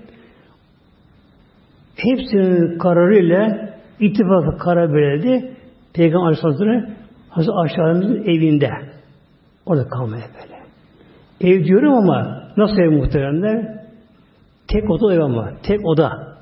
[1.96, 5.56] Hepsinin kararıyla ittifakı karar verildi.
[5.94, 6.96] Peygamber Aleyhisselatü
[7.30, 7.82] Hazreti Ayşe
[8.32, 8.70] evinde.
[9.66, 10.64] Orada kalmaya böyle.
[11.42, 13.84] Ev diyorum ama nasıl ev muhteremler?
[14.68, 15.52] Tek oda ev ama.
[15.64, 16.38] Tek oda.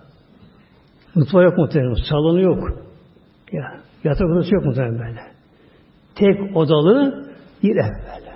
[1.15, 1.95] Mutfağı yok muhterem.
[2.09, 2.63] Salonu yok.
[3.51, 3.63] Ya,
[4.03, 5.19] yatak odası yok muhterem böyle.
[6.15, 7.25] Tek odalı
[7.63, 8.31] bir ev böyle.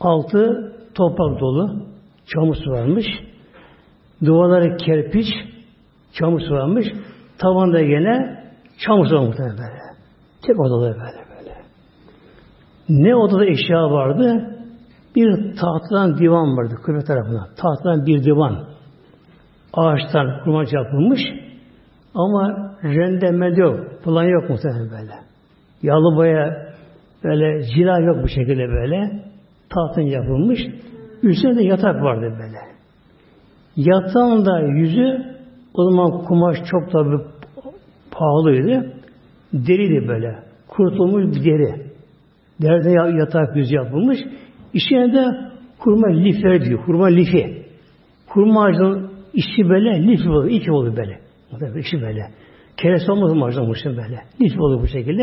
[0.00, 1.82] Altı toprak dolu.
[2.26, 3.06] Çamur varmış.
[4.24, 5.26] Duvarları kerpiç.
[6.12, 6.86] Çamur varmış.
[7.38, 8.44] Tavanda gene
[8.86, 9.80] çamur su muhtemelen böyle.
[10.46, 11.54] Tek odalı böyle böyle.
[12.88, 14.56] Ne odada eşya vardı?
[15.16, 17.48] Bir tahtadan divan vardı kıble tarafına.
[17.56, 18.64] Tahtadan bir divan.
[19.72, 21.20] Ağaçtan kurmaç yapılmış.
[22.14, 24.02] Ama rendemel yok.
[24.04, 25.12] Plan yok muhtemelen böyle.
[25.82, 26.66] Yalı boya
[27.24, 29.22] böyle cila yok bu şekilde böyle.
[29.70, 30.60] Tahtın yapılmış.
[31.22, 32.58] Üstünde de yatak vardı böyle.
[33.76, 35.36] Yatağın da yüzü
[35.74, 37.16] o zaman kumaş çok tabi
[38.10, 38.92] pahalıydı.
[39.52, 40.38] Deriydi böyle.
[40.68, 41.86] Kurutulmuş bir deri.
[42.62, 44.18] Deride yatak yüzü yapılmış.
[44.74, 45.24] İçine de
[45.78, 46.84] kurma lifleri diyor.
[46.86, 47.66] Kurma lifi.
[48.28, 50.50] Kurma ağacının içi böyle lif olur.
[50.50, 51.18] İki olur böyle.
[51.80, 52.30] İçi böyle.
[52.76, 54.20] Keresi olmaz mı ağacından böyle.
[54.40, 55.22] Lif olur bu şekilde.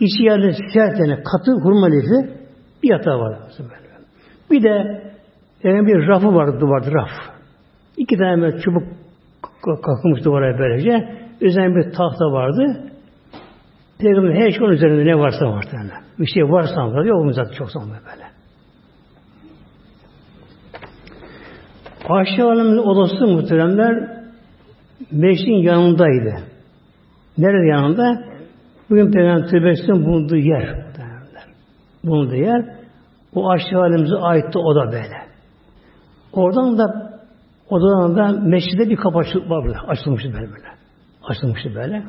[0.00, 2.41] İçi yerde sert yani katı kurma lifi
[2.82, 3.38] bir yatağı var.
[4.50, 5.02] Bir de
[5.62, 7.10] yani bir rafı vardı duvarda raf.
[7.96, 8.82] İki tane çubuk
[9.62, 11.18] kalkmış duvara böylece.
[11.40, 12.92] Üzerine bir tahta vardı.
[13.98, 15.68] Peygamber her şey onun üzerinde ne varsa vardı.
[15.72, 15.90] Yani.
[16.18, 17.08] Bir şey varsa vardı.
[17.08, 18.32] Yok mu zaten çok zaman böyle.
[22.08, 24.22] Ayşe Hanım'ın odası muhteremler
[25.12, 26.34] meclisin yanındaydı.
[27.38, 28.24] Nerede yanında?
[28.90, 30.81] Bugün Peygamber Türbesi'nin bulunduğu yer.
[32.04, 32.76] Bulunduğu yer.
[33.34, 35.16] O Ayşe Hanım'ıza aitti o da böyle.
[36.32, 37.12] Oradan da
[37.68, 39.78] odadan da mescide bir kapı var burada.
[39.88, 40.68] Açılmıştı böyle böyle.
[41.24, 42.02] Açılmıştı böyle.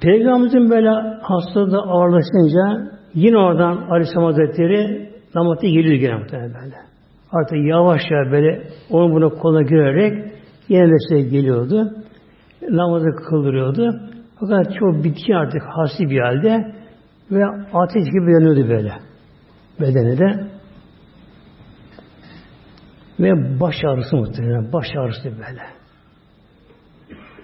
[0.00, 0.90] Peygamberimizin böyle
[1.22, 6.76] hastalığı ağırlaşınca yine oradan Aleyhisselam Hazretleri namazda geliyor gene muhtemelen böyle.
[7.32, 10.32] Artık yavaş yavaş böyle onu buna kola girerek
[10.68, 11.92] yine de geliyordu.
[12.70, 14.00] Namazı kıldırıyordu.
[14.40, 16.74] Fakat çok bitki artık hasi bir halde
[17.30, 18.92] ve ateş gibi yanıyordu böyle.
[19.80, 20.46] Bedeni de.
[23.20, 24.72] Ve baş ağrısı muhtemelen.
[24.72, 25.62] Baş ağrısı böyle.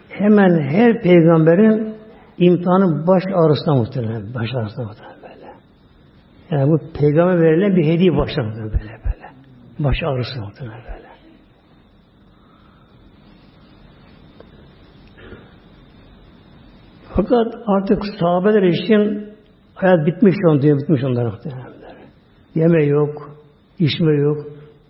[0.09, 1.95] Hemen her peygamberin
[2.39, 4.35] imtihanı baş ağrısına muhtemelen.
[4.35, 5.53] Baş ağrısına muhtemelen böyle.
[6.51, 9.31] Yani bu peygamber verilen bir hediye başlar muhtemelen böyle böyle.
[9.79, 11.12] Baş ağrısı muhtemelen böyle.
[17.17, 19.27] Fakat artık sahabeler için
[19.75, 21.73] hayat bitmiş on diye bitmiş onlar muhtemelen.
[22.55, 23.31] Yeme yok,
[23.79, 24.39] içme yok,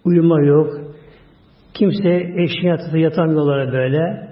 [0.04, 0.68] uyuma yok.
[1.74, 4.28] Kimse eşin yatıda yatamıyorlar böyle.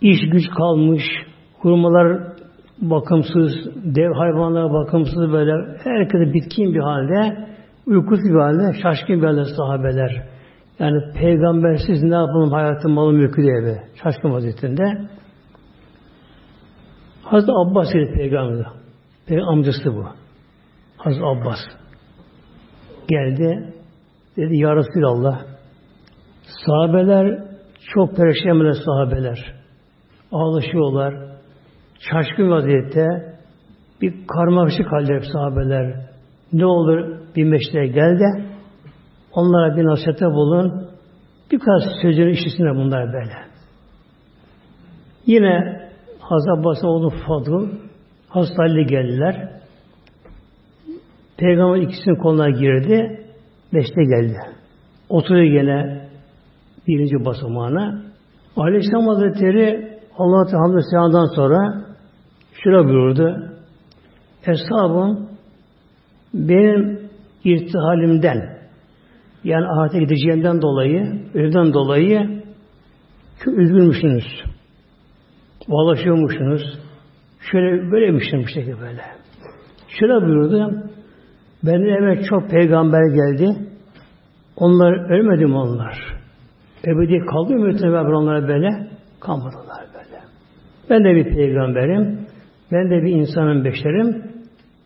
[0.00, 1.02] İş güç kalmış,
[1.58, 2.22] hurmalar
[2.80, 3.52] bakımsız,
[3.84, 5.52] dev hayvanlar bakımsız böyle
[5.84, 7.46] herkese bitkin bir halde,
[7.86, 10.22] uykusuz bir halde, şaşkın bir halde sahabeler.
[10.78, 13.82] Yani peygambersiz ne yapalım hayatım malı mülkü diye be.
[14.02, 15.08] Şaşkın vaziyetinde.
[17.30, 18.66] Hazreti Abbas ile peygamber.
[19.26, 20.04] Peygamber amcası bu.
[20.96, 21.58] Hazreti Abbas.
[23.08, 23.74] Geldi.
[24.36, 25.42] Dedi Ya Resulallah
[26.66, 27.44] sahabeler
[27.94, 29.54] çok perişan sahabeler.
[30.32, 31.14] Ağlaşıyorlar.
[32.00, 33.34] Şaşkın vaziyette
[34.02, 36.08] bir karmaşık halde sahabeler.
[36.52, 38.44] Ne olur bir meşte gel de
[39.32, 40.88] onlara bir nasihate bulun.
[41.50, 43.34] Birkaç sözünü işitsinler bunlar böyle.
[45.26, 45.77] Yine
[46.28, 47.68] Hazreti Abbas'ın oğlu Fadıl
[48.34, 49.48] Ali geldiler.
[51.36, 53.24] Peygamber ikisinin koluna girdi.
[53.74, 54.38] Beşte geldi.
[55.08, 56.08] Oturuyor gene
[56.86, 58.02] birinci basamağına.
[58.56, 61.84] Aleyhisselam Hazretleri Allah Teala Selam'dan sonra
[62.64, 63.52] şöyle buyurdu.
[64.46, 65.28] Eshabım
[66.34, 67.00] benim
[67.44, 68.58] irtihalimden
[69.44, 72.42] yani ahirete gideceğimden dolayı, ölümden dolayı
[73.44, 74.24] çok üzgünmüşsünüz.
[75.68, 76.78] Valaşıyormuşsunuz.
[77.40, 79.02] Şöyle böylemişsiniz bu şekilde böyle.
[79.88, 80.82] Şöyle buyurdu.
[81.62, 83.56] Benim eve çok peygamber geldi.
[84.56, 86.18] Onlar ölmedi mi onlar?
[86.86, 88.88] Ebedi kaldı mı beraber onlara böyle?
[89.20, 90.22] Kalmadılar böyle.
[90.90, 92.26] Ben de bir peygamberim.
[92.72, 94.22] Ben de bir insanın beşerim.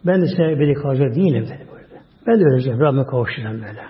[0.06, 2.02] Ben de size ebedi kalacak değilim dedi böyle.
[2.26, 2.80] Ben de öleceğim.
[2.80, 3.82] Rabbime kavuşacağım böyle.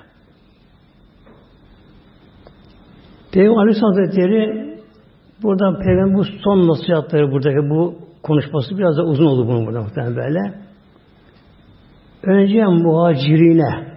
[3.32, 4.71] Peygamber Aleyhisselam Hazretleri
[5.42, 10.16] buradan Peygamber bu son nasihatları buradaki bu konuşması biraz da uzun oldu bunun burada muhtemelen
[10.16, 10.54] böyle.
[12.22, 13.92] Önce muhacirine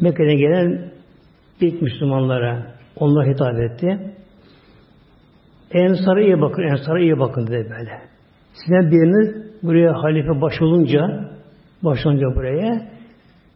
[0.00, 0.90] Mekke'den gelen
[1.60, 4.14] ilk Müslümanlara onlar hitap etti.
[5.70, 8.02] Ensara iyi bakın, Ensara iyi bakın dedi böyle.
[8.54, 11.30] Sizden biriniz buraya halife baş olunca,
[11.82, 12.88] baş olunca buraya,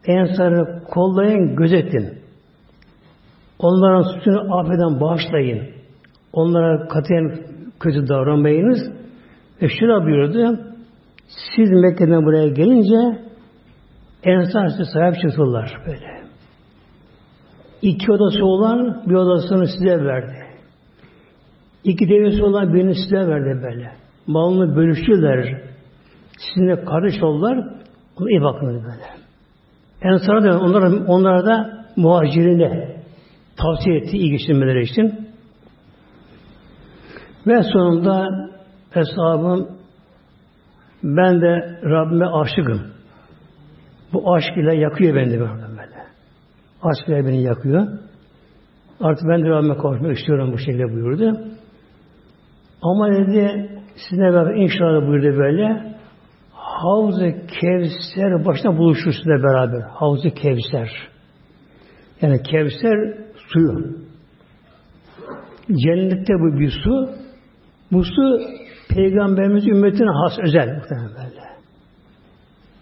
[0.06, 2.18] Ensar'ı kollayın, gözetin.
[3.58, 5.77] Onların suçunu affeden bağışlayın.
[6.32, 7.38] Onlara katiyen
[7.80, 8.78] kötü davranmayınız.
[9.62, 10.60] Ve şuna buyurdu,
[11.28, 13.28] siz Mekke'den buraya gelince
[14.24, 16.18] Ensar size sahip çıktılar böyle.
[17.82, 20.36] İki odası olan bir odasını size verdi.
[21.84, 23.92] İki devesi olan birini size verdi böyle.
[24.26, 25.62] Malını bölüştüler.
[26.38, 27.58] Sizinle kardeş oldular.
[28.20, 29.04] Ona iyi bakın böyle.
[30.02, 32.96] Ensar'a da onlara, onlara da muhacirine
[33.56, 35.27] tavsiye etti iyi geçirmeleri için.
[37.48, 38.26] Ve sonunda
[38.90, 39.68] hesabım
[41.02, 42.82] ben de Rabbime aşıkım.
[44.12, 45.52] Bu aşk ile yakıyor beni de böyle.
[46.82, 47.86] Aşk ile beni yakıyor.
[49.00, 51.38] Artık ben de Rabbime kavuşmak istiyorum bu şekilde buyurdu.
[52.82, 55.94] Ama dedi sizinle beraber inşallah buyurdu böyle
[56.52, 59.80] Havz-ı Kevser başına buluşur sizinle beraber.
[59.80, 60.90] Havz-ı Kevser.
[62.22, 63.14] Yani Kevser
[63.48, 63.96] suyu.
[65.68, 67.27] Cennette bu bir su.
[67.92, 68.40] Bu su
[68.94, 71.42] Peygamberimiz ümmetine has özel muhtemelen böyle.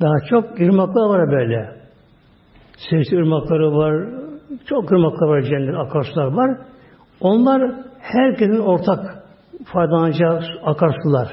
[0.01, 1.77] Daha çok ırmaklar var böyle.
[2.91, 4.09] Sesli ırmakları var.
[4.67, 6.59] Çok ırmaklar var cennet, akarsular var.
[7.21, 9.25] Onlar herkesin ortak
[9.65, 11.29] faydalanacağı akarsular.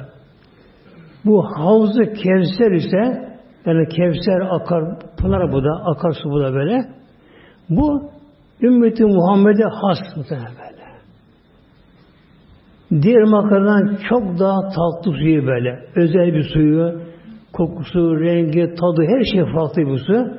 [1.26, 3.34] Bu havzu Kevser ise
[3.66, 4.84] yani Kevser akar,
[5.18, 6.86] pınar bu da, akarsu bu da böyle.
[7.70, 8.12] Bu
[8.62, 10.63] ümmeti Muhammed'e has muhtemelen.
[13.02, 15.86] Diğer makarnadan çok daha tatlı suyu böyle.
[15.96, 17.02] Özel bir suyu,
[17.54, 20.38] kokusu, rengi, tadı, her şey farklı bir su.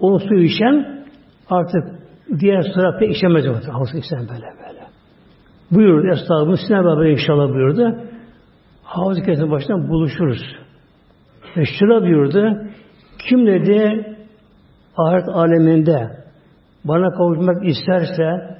[0.00, 1.04] O suyu içen
[1.50, 1.84] artık
[2.40, 3.44] diğer sıra pek içemez.
[3.68, 4.80] Havuz içen böyle böyle.
[5.70, 6.56] Buyurdu Estağfurullah.
[6.66, 7.96] Sinan Baba inşallah buyurdu.
[8.82, 10.42] Havuz kesin başından buluşuruz.
[11.56, 12.62] Ve şuna buyurdu.
[13.28, 14.06] Kim dedi
[14.96, 16.10] ahiret aleminde
[16.84, 18.56] bana kavuşmak isterse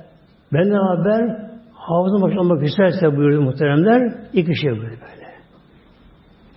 [0.52, 1.52] benimle haber
[1.88, 5.33] havuzun başında olmak isterse buyurdu muhteremler iki şey buyurdu böyle.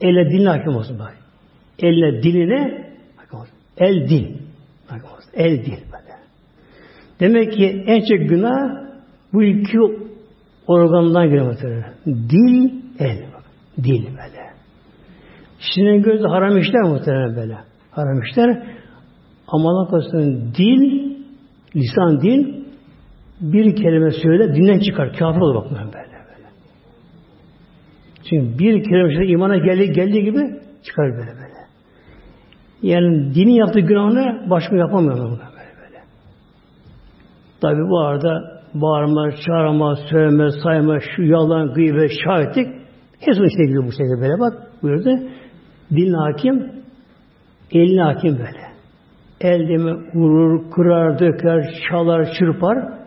[0.01, 1.17] Elle diline hakim olsun bak.
[1.79, 3.53] Elle diline hakim olsun.
[3.77, 4.27] El dil.
[4.87, 5.31] Hakim olsun.
[5.33, 6.15] El dil böyle.
[7.19, 8.85] Demek ki en çok günah
[9.33, 9.77] bu iki
[10.67, 11.93] organdan geliyor muhtemelen.
[12.05, 13.23] Dil, el.
[13.83, 14.45] Dil böyle.
[15.59, 17.57] Şimdi gözü haram işler muhtemelen böyle.
[17.91, 18.63] Haram işler.
[19.47, 20.01] Ama Allah
[20.57, 21.15] dil,
[21.75, 22.64] lisan dil
[23.41, 25.13] bir kelime söyle dinden çıkar.
[25.13, 26.49] Kafir olur bak böyle böyle.
[28.29, 31.55] Çünkü bir kelime söyle imana geldiği, geldiği gibi çıkar böyle böyle.
[32.81, 36.03] Yani dinin yaptığı günahını başka yapamıyor böyle böyle.
[37.61, 42.67] Tabi bu arada bağırma, çağırma, söyleme, sayma, şu yalan, gıybet, şahitlik
[43.19, 45.09] hepsinin içine giriyor bu şekilde böyle bak buyurdu.
[45.91, 46.71] Dilin hakim,
[47.71, 48.65] elin hakim böyle.
[49.41, 53.04] El deme vurur, kırar, döker, çalar, çırpar.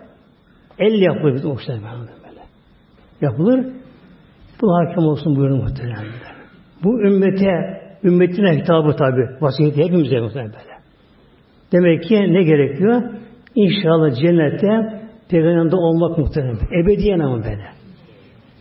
[0.79, 2.41] El yapılır bizim o böyle.
[3.21, 3.67] Yapılır.
[4.63, 6.05] Bu hakim olsun buyurun muhtemelen.
[6.85, 9.29] Bu ümmete, ümmetine hitabı tabi.
[9.41, 10.79] Vasiyeti hepimize muhtemelen böyle.
[11.73, 13.03] Demek ki ne gerekiyor?
[13.55, 16.83] İnşallah cennette Peygamberinde olmak muhtemelen.
[16.83, 17.69] Ebediyen ama böyle.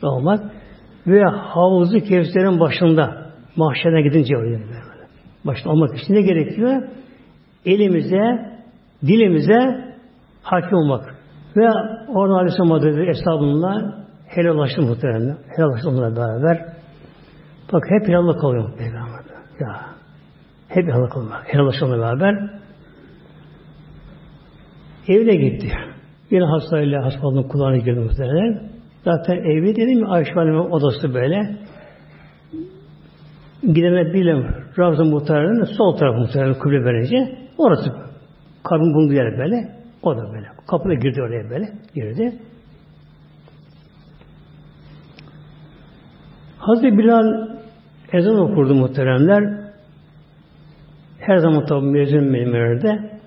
[0.03, 0.51] Olmak.
[1.07, 4.59] Ve havuzu Kevser'in başında mahşerine gidince böyle.
[5.45, 6.83] Başta olmak için ne gerekiyor?
[7.65, 8.51] Elimize,
[9.07, 9.87] dilimize
[10.41, 11.16] hakim olmak.
[11.57, 11.67] Ve
[12.07, 13.95] orada Aleyhisselam Hazretleri hesabında
[14.27, 15.37] helallaştı muhtemelen.
[15.55, 16.65] Helallaştı onunla beraber.
[17.73, 19.23] Bak hep helallik oluyor Peygamber.
[19.59, 19.85] Ya.
[20.67, 21.31] Hep helallik oluyor.
[21.45, 22.49] Helallaştı onunla beraber.
[25.07, 25.71] Evine gitti.
[26.31, 28.69] Yine hastayla hastalığının kulağına girdi muhtemelen.
[29.05, 31.55] Zaten evi dedim ya Ayşe Hanım'ın odası böyle.
[33.61, 34.47] Gidene bilim
[34.79, 37.91] Ravza muhtarının sol tarafı muhtarının kıble verince orası
[38.63, 39.76] kabın bulunduğu yer böyle.
[40.07, 40.47] O da böyle.
[40.67, 41.73] Kapıda girdi oraya böyle.
[41.95, 42.39] Girdi.
[46.57, 47.47] Hazreti Bilal
[48.13, 49.71] ezan okurdu muhteremler.
[51.19, 53.19] Her zaman tabi mezun meymelerde.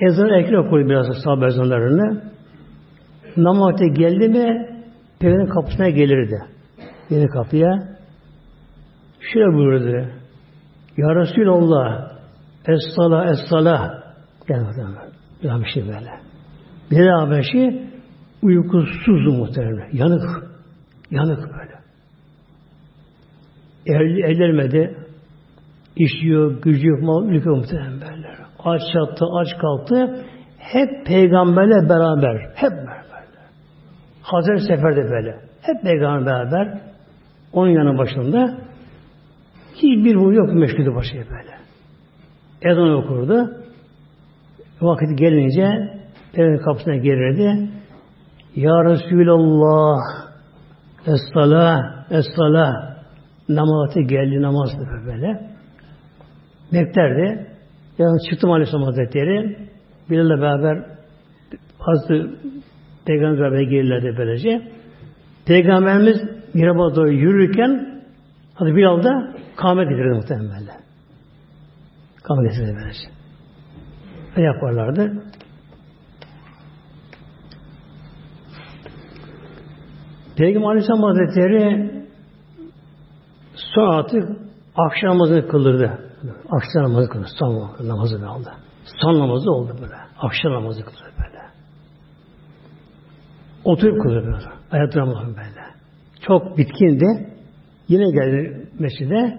[0.00, 2.22] Ezan erken okurdu biraz sahabe ezanlarını.
[3.36, 4.68] Namazda geldi mi
[5.20, 6.38] Peygamberin kapısına gelirdi.
[7.10, 7.88] Yeni kapıya.
[9.32, 10.08] Şöyle buyurdu.
[10.96, 12.18] Ya Resulallah
[12.68, 14.02] Es-salah, es-salah.
[14.48, 14.66] Yani
[15.42, 16.20] bir şey böyle.
[16.90, 17.82] Bir şey
[18.42, 19.88] uykusuz muhtemelen.
[19.92, 20.48] Yanık.
[21.10, 21.78] Yanık böyle.
[23.86, 24.96] El, ellermedi.
[25.96, 28.02] İşiyor, gücü yok, mal, ülke muhtemelen.
[28.64, 30.24] Aç yattı, aç kalktı.
[30.58, 32.50] Hep peygamberle beraber.
[32.54, 33.24] Hep beraber.
[34.22, 35.40] Hazreti Sefer'de böyle.
[35.62, 36.80] Hep peygamber beraber
[37.52, 38.58] onun yanı başında
[39.74, 41.58] hiçbir vuyu yok meşgulü başıya böyle.
[42.62, 43.67] Ezan okurdu.
[44.80, 45.98] Vakit gelince
[46.34, 47.70] evin kapısına gelirdi.
[48.56, 49.98] Ya Resulallah
[51.06, 52.98] Es-salah Es-salah
[53.48, 54.70] Namazı geldi namaz
[55.06, 55.40] böyle.
[56.72, 57.46] Beklerdi.
[57.98, 59.56] Yani çıktım Aleyhisselam Hazretleri.
[60.10, 60.84] Bilal'le beraber
[61.78, 62.30] Hazreti
[63.06, 64.62] Peygamber beraber gelirlerdi böylece.
[65.46, 66.16] Peygamberimiz
[66.54, 68.02] Mirab'a doğru yürürken
[68.54, 70.80] hadi Bilal da kâhmet getirirdi muhtemelen.
[72.22, 73.17] Kâhmet getirirdi böylece.
[74.36, 75.22] Öyle yaparlardı.
[80.36, 81.90] Peygamber Aleyhisselam Hazretleri
[83.54, 84.24] sonra artık
[84.76, 85.98] akşam namazını kıldırdı.
[86.50, 87.26] Akşam namazı kıldı.
[87.38, 88.52] Son namazı aldı.
[89.02, 89.94] Son namazı oldu böyle.
[90.18, 91.42] Akşam namazı kıldı böyle.
[93.64, 94.46] Oturup kıldı böyle.
[94.70, 95.64] Ayakta namazı böyle.
[96.26, 97.34] Çok bitkindi.
[97.88, 99.38] Yine geldi mescide.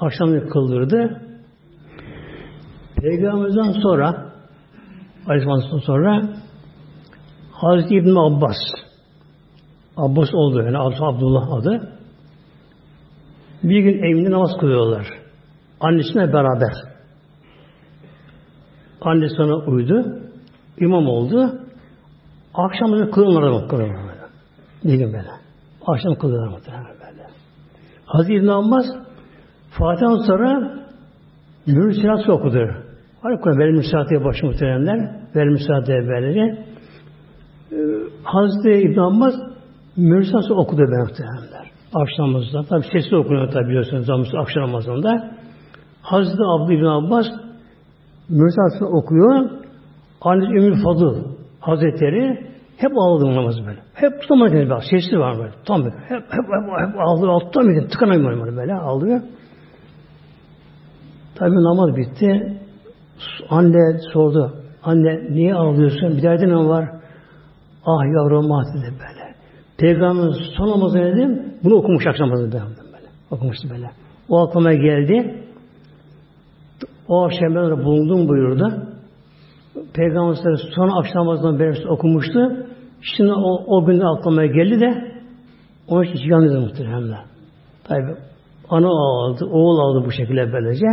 [0.00, 1.20] Akşam kıldırdı.
[3.04, 4.32] Peygamberimizden sonra
[5.26, 6.22] Aleyhisselam'dan sonra
[7.52, 8.56] Hazreti İbn Abbas
[9.96, 11.92] Abbas oldu yani Abdullah adı.
[13.62, 15.06] Bir gün evinde namaz kılıyorlar.
[15.80, 16.72] Annesine beraber.
[19.00, 20.18] Annesi sana uydu.
[20.78, 21.60] imam oldu.
[22.54, 24.14] Akşam da kılıyorlar kılıyorlar.
[24.84, 25.30] Bir gün böyle.
[25.86, 27.26] Akşam kılıyorlar muhtemelen böyle.
[28.06, 28.86] Hazreti İbn Abbas
[29.70, 30.78] Fatiha'dan sonra
[31.66, 32.83] Mürsilat'ı okudu.
[33.24, 35.10] Kur'an verir müsaadeye başı muhteremler.
[35.36, 36.40] Verir müsaadeye böylece.
[36.40, 37.76] Ee,
[38.24, 39.34] Hazreti İbn Abbas
[39.96, 41.70] Mürsilat'ı okudu ben muhteremler.
[41.94, 42.62] Akşam namazında.
[42.62, 45.30] Tabi sesli okunuyor tabi biliyorsunuz akşam namazında.
[46.02, 47.26] Hazreti Abdü İbn Abbas
[48.28, 49.50] Mürsilat'ı okuyor.
[50.20, 51.24] Annesi Ümmü Fadıl
[51.60, 52.46] Hazretleri
[52.76, 53.78] hep ağladı namazı böyle.
[53.94, 54.74] Hep tutamadı böyle.
[54.90, 55.52] Sesli var böyle.
[55.66, 55.94] Tam böyle.
[55.96, 57.32] Hep, hep, hep, hep ağlıyor.
[57.32, 58.74] Alttan bir tıkanamıyor böyle.
[58.74, 59.20] Ağlıyor.
[61.34, 62.60] Tabi namaz bitti.
[63.50, 64.54] Anne sordu.
[64.82, 66.16] Anne niye ağlıyorsun?
[66.16, 66.88] Bir derdin mi var?
[67.86, 69.34] Ah yavrum ah dedi böyle.
[69.78, 71.54] Peygamberin son namazı dedim.
[71.64, 72.66] Bunu okumuş akşam namazı böyle.
[73.30, 73.90] Okumuştu böyle.
[74.28, 75.44] O aklıma geldi.
[77.08, 78.72] O akşam ben bulundum buyurdu.
[79.94, 80.36] Peygamber
[80.74, 82.66] son akşam namazından beri okumuştu.
[83.16, 85.14] Şimdi o, o gün aklıma geldi de
[85.88, 87.18] onun için yalnız muhtemelen.
[87.84, 88.16] Tabi
[88.68, 90.86] ana aldı, oğul aldı bu şekilde böylece.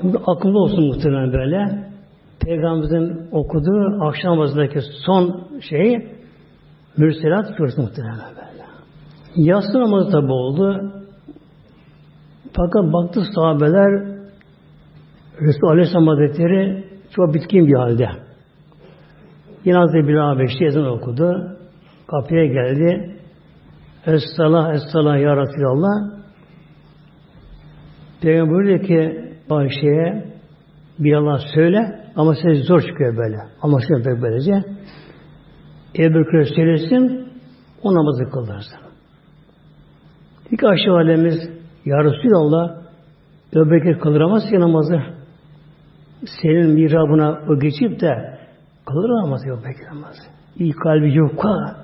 [0.00, 1.86] Şimdi aklımda olsun muhtemelen böyle.
[2.40, 6.16] Peygamberimizin okuduğu akşam namazındaki son şeyi
[6.96, 8.66] Mürselat suresi muhtemelen böyle.
[9.36, 10.92] Yatsı namazı tabi oldu.
[12.52, 14.16] Fakat baktı sahabeler
[15.40, 16.84] Resulü Aleyhisselam Hazretleri
[17.16, 18.08] çok bitkin bir halde.
[19.64, 21.56] Yine Hazreti Bilal Beşli ezan okudu.
[22.06, 23.16] Kapıya geldi.
[24.06, 26.16] Estağfirullah, estağfirullah ya Resulallah.
[28.20, 30.24] Peygamber buyuruyor ki Ayşe'ye
[30.98, 33.36] bir Allah söyle ama ses zor çıkıyor böyle.
[33.62, 34.52] Anlaşılıyor pek böylece.
[35.98, 37.28] Ebu Bekir söylesin
[37.82, 38.78] o namazı kıldırsın.
[40.50, 41.50] İlk Ayşe validemiz
[41.84, 42.76] Ya Resulallah
[43.56, 45.00] Ebu Bekir kıldıramaz ki namazı.
[46.42, 48.38] Senin mirabına o geçip de
[48.86, 50.22] kıldıramaz Ebu Bekir namazı.
[50.58, 51.76] İyi kalbi yufka,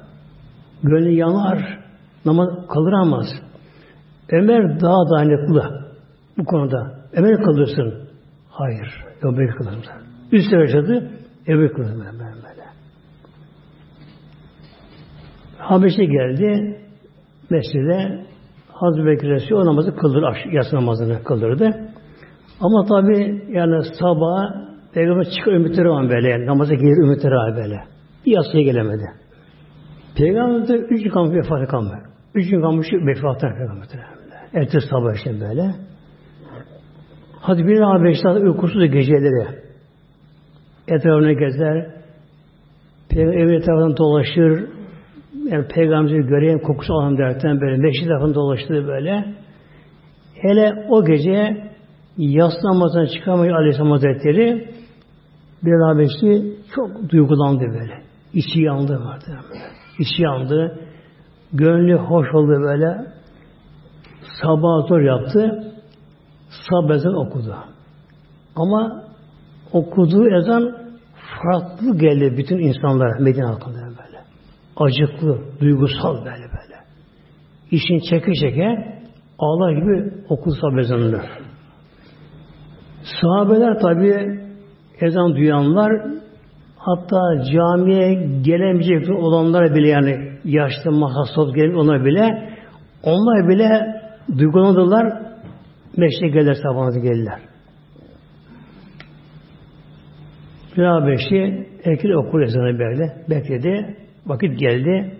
[0.82, 1.78] gönlü yanar,
[2.24, 3.26] namaz kıldıramaz.
[4.32, 5.86] Ömer daha dayanıklı
[6.38, 7.01] bu konuda.
[7.12, 8.08] Ömer kılırsın.
[8.50, 9.04] Hayır.
[9.22, 9.82] Ebu Bekir kılırsın.
[10.32, 11.10] Üst yaşadı.
[11.48, 12.00] Ebu Bekir kılırsın.
[12.00, 12.64] Böyle.
[15.58, 16.78] Habeşe geldi.
[17.50, 18.24] Mescide
[18.68, 21.70] Hazreti Bekir o namazı kıldır, yatsı namazını kıldırdı.
[22.60, 24.62] Ama tabi yani sabah
[24.94, 27.80] Peygamber çıkar ümitleri var böyle yani namaza gelir ümitleri var böyle.
[28.26, 29.04] Bir yatsıya gelemedi.
[30.16, 31.92] Peygamber de üç gün kalmış vefatı kalmış.
[32.34, 33.86] Üç gün kalmış vefatı Peygamber.
[34.54, 35.74] Ertesi sabah işte böyle.
[37.42, 39.46] Hadi bir daha beş saat uykusuz geceleri.
[40.88, 41.86] Etrafına gezer.
[43.10, 44.68] Evin etrafından dolaşır.
[45.50, 49.34] Yani peygamberi göreyim kokusu alalım derken böyle meşri etrafında dolaştı böyle.
[50.34, 51.70] Hele o gece
[52.18, 54.68] yas namazına çıkamayı Aleyhisselam Hazretleri
[55.62, 58.02] bir beşli çok duygulandı böyle.
[58.34, 59.40] İçi yandı vardı.
[59.98, 60.78] İçi yandı.
[61.52, 63.06] Gönlü hoş oldu böyle.
[64.42, 65.71] Sabah zor yaptı
[66.94, 67.54] ezan okudu.
[68.56, 69.02] Ama
[69.72, 70.76] okuduğu ezan
[71.42, 74.22] farklı geldi bütün insanlara Medine halkında böyle.
[74.76, 76.76] Acıklı, duygusal böyle böyle.
[77.70, 78.98] İşin çeke çeke
[79.38, 81.22] ağlar gibi okudu sabah ezanını.
[83.20, 84.40] Sahabeler tabi
[85.00, 85.92] ezan duyanlar
[86.84, 92.48] Hatta camiye gelemeyecek olanlara bile yani yaşlı mahasot gelip onlar bile
[93.02, 94.00] onlar bile
[94.38, 95.31] duygulandılar
[95.96, 97.40] meşte gelirler sabahınızı gelirler.
[100.76, 103.96] Bilal Beşi Ekil okul ezanı böyle bekledi.
[104.26, 105.16] Vakit geldi.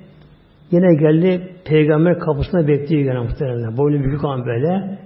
[0.71, 3.77] Yine geldi peygamber kapısına bekliyor gene muhtemelen.
[3.77, 4.99] Boynu büyük an böyle.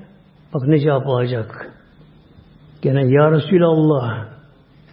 [0.55, 1.73] Bak ne cevap alacak.
[2.83, 4.37] Gene Ya Resulallah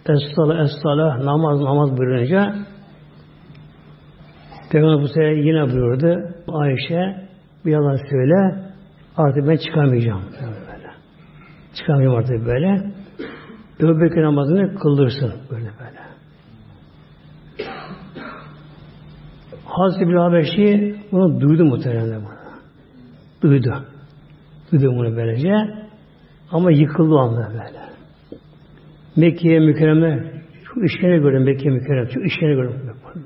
[0.08, 2.54] Es-salah, es-salah, namaz, namaz buyurunca
[4.70, 6.34] Peygamber bu sefer yine buyurdu.
[6.48, 7.28] Ayşe
[7.64, 8.64] bir yalan söyle
[9.16, 10.22] artık ben çıkamayacağım.
[10.42, 10.63] Böyle.
[11.74, 12.92] Çıkamayacağım artık böyle.
[13.80, 15.32] Ebu namazını kıldırsın.
[15.50, 16.04] Böyle böyle.
[19.64, 22.34] Hazreti bir Habeşi bunu duydu muhtemelen bunu.
[23.42, 23.74] Duydu.
[24.72, 25.54] Duydu bunu böylece.
[26.50, 27.84] Ama yıkıldı anda böyle.
[29.16, 30.32] Mekke'ye mükerreme
[30.64, 32.08] şu işkene gördüm Mekke'ye mükerreme.
[32.10, 32.80] Şu işkene gördüm.
[32.84, 33.24] Böyle.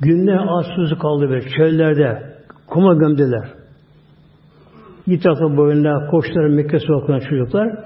[0.00, 2.36] Günde az suzu kaldı böyle çöllerde.
[2.66, 3.59] Kuma gömdüler.
[5.06, 7.84] Bir tarafı boyunda koştular Mekke sokaklarına çocuklar.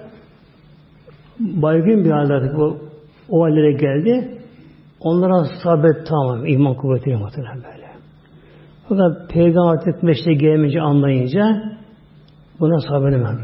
[1.40, 2.78] Baygın bir halde o,
[3.28, 4.38] o hallere geldi.
[5.00, 6.46] Onlara sabret tamam.
[6.46, 7.84] iman kuvvetiyle muhtemelen böyle.
[8.88, 11.62] Fakat peygamber artık meşte gelmeyince anlayınca
[12.60, 13.38] buna sabredemem.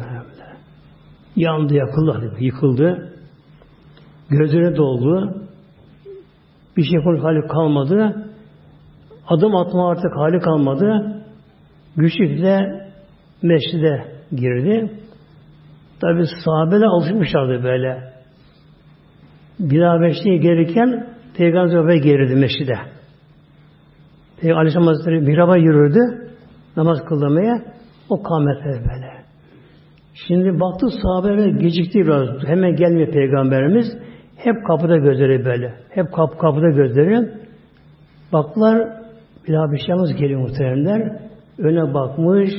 [1.36, 3.12] Yandı, yakıldı, yıkıldı.
[4.30, 5.34] Gözüne doldu.
[6.76, 8.26] Bir şey konuş hali kalmadı.
[9.28, 11.16] Adım atma artık hali kalmadı.
[11.96, 12.79] Güçlükle
[13.42, 14.90] mescide girdi.
[16.00, 18.12] Tabi sahabeler alışmışlardı böyle.
[19.58, 22.78] Bir daha meşriye gelirken Peygamber girdi mescide.
[24.40, 26.30] Peygamber Aleyhisselam Hazretleri mihraba yürürdü.
[26.76, 27.62] Namaz kılmaya.
[28.08, 29.20] O kâmete böyle.
[30.14, 32.28] Şimdi baktı sahabeler gecikti biraz.
[32.46, 33.86] Hemen gelmiyor Peygamberimiz.
[34.36, 35.74] Hep kapıda gözleri böyle.
[35.90, 37.28] Hep kapı kapıda gözleri.
[38.32, 38.88] Baklar
[39.48, 41.20] Bilal Bişamız geliyor muhteremler.
[41.58, 42.50] Öne bakmış,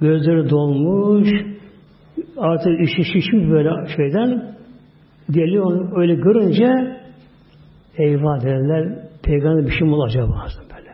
[0.00, 1.28] gözleri dolmuş,
[2.36, 4.54] artık işi şişmiş böyle şeyden
[5.30, 6.98] geliyor onu öyle görünce
[7.98, 10.28] eyvah derler peygamber bir şey mi olacak
[10.76, 10.90] böyle.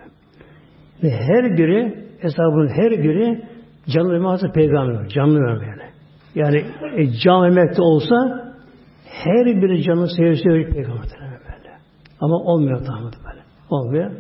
[1.02, 3.42] Ve her biri hesabının her biri
[3.88, 5.86] canlı vermezse peygamber canlı verme yani.
[6.34, 6.64] Yani
[6.96, 8.16] e, can vermek olsa
[9.04, 11.70] her biri canı seviyor seviyor peygamber böyle.
[12.20, 13.42] Ama olmuyor tamam böyle.
[13.70, 14.10] Olmuyor.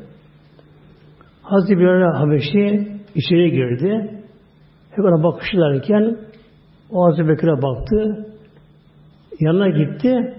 [1.42, 4.15] Hazreti Bilal Habeşi içeri girdi.
[5.02, 6.16] Ona bakışlarken
[6.90, 8.26] o Hazreti Bekir'e baktı.
[9.40, 10.34] Yanına gitti.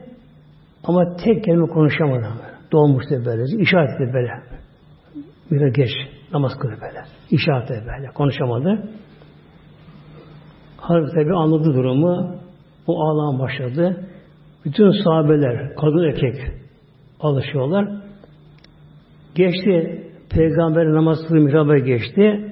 [0.83, 2.27] Ama tek kelime konuşamadı.
[2.71, 3.43] Dolmuştu böyle.
[3.63, 4.31] İşaret etti böyle.
[5.51, 5.89] Biraz geç.
[6.33, 7.03] Namaz kıldı böyle.
[7.31, 8.07] İşaret etti böyle.
[8.13, 8.89] Konuşamadı.
[10.77, 12.35] Hazreti tabi anladı durumu.
[12.87, 14.05] O ağlam başladı.
[14.65, 16.35] Bütün sahabeler, kadın erkek
[17.19, 17.87] alışıyorlar.
[19.35, 20.03] Geçti.
[20.29, 22.46] Peygamber namaz kıldı, mihraba geçti.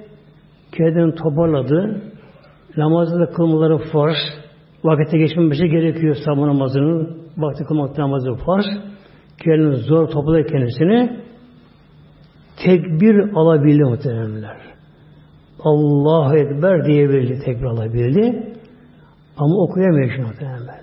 [0.76, 2.02] Kendini toparladı.
[2.76, 4.16] Namazı da kılmaları farz.
[4.84, 7.22] Vakite geçmemesi gerekiyor sabah namazının.
[7.36, 8.66] Vakti kılmak namazı farz.
[9.44, 11.20] Kendini zor topladı kendisini.
[12.64, 14.56] Tekbir alabildi muhtemelenler.
[15.60, 18.54] Allah Ekber diyebildi, tekbir alabildi.
[19.36, 20.76] Ama okuyamıyor şimdi muhtemelen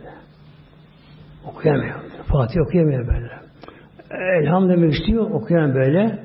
[1.45, 1.95] Okuyamıyor.
[2.31, 3.29] Fatih okuyamıyor böyle.
[4.41, 6.19] Elham demek istiyor, okuyan böyle.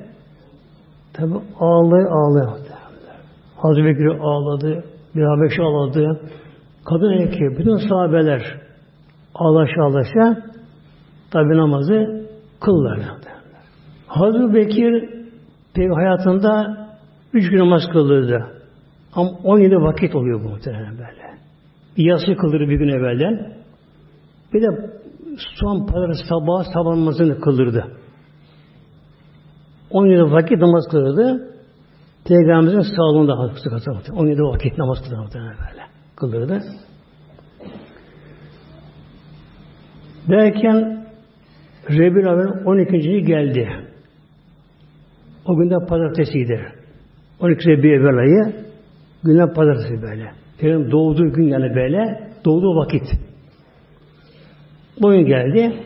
[1.13, 2.58] Tabi ağlıyor, ağlıyor.
[3.61, 4.83] Hazreti Bekir ağladı,
[5.15, 6.21] bir Habeşi ağladı.
[6.85, 8.41] Kadın erkeği, bütün sahabeler
[9.35, 10.43] ağlaşa ağlaşa
[11.31, 12.25] tabi namazı
[12.59, 12.99] kıllar.
[14.07, 15.19] Hazreti Bekir
[15.95, 16.77] hayatında
[17.33, 18.45] üç gün namaz kıldırdı.
[19.13, 21.39] Ama 17 vakit oluyor bu muhtemelen böyle.
[21.97, 23.53] Bir yatsı kıldırdı bir gün evvelden.
[24.53, 24.67] Bir de
[25.59, 27.85] son pazar sabah sabah namazını kıldırdı.
[29.91, 31.49] 17 vakit namaz kıldırdı.
[32.25, 34.09] Peygamberimizin sağlığında hakkı kazandı.
[34.13, 35.83] 17 vakit namaz kıldırdı böyle.
[36.15, 36.61] Kıldırdı.
[40.29, 41.05] Derken
[41.89, 43.23] Rebül Avin 12.
[43.23, 43.69] geldi.
[45.45, 46.73] O günde pazartesiydi.
[47.39, 48.55] 12 Rebül Evvel ayı
[49.23, 50.31] günden pazartesi böyle.
[50.59, 53.03] Peygamber doğduğu gün yani böyle doğduğu vakit.
[55.01, 55.83] Bugün geldi.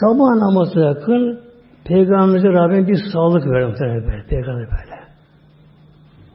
[0.00, 1.40] Sabah namazı yakın
[1.84, 4.26] Peygamberimize Rabbim bir sağlık verdi böyle.
[4.28, 4.93] Peygamber böyle.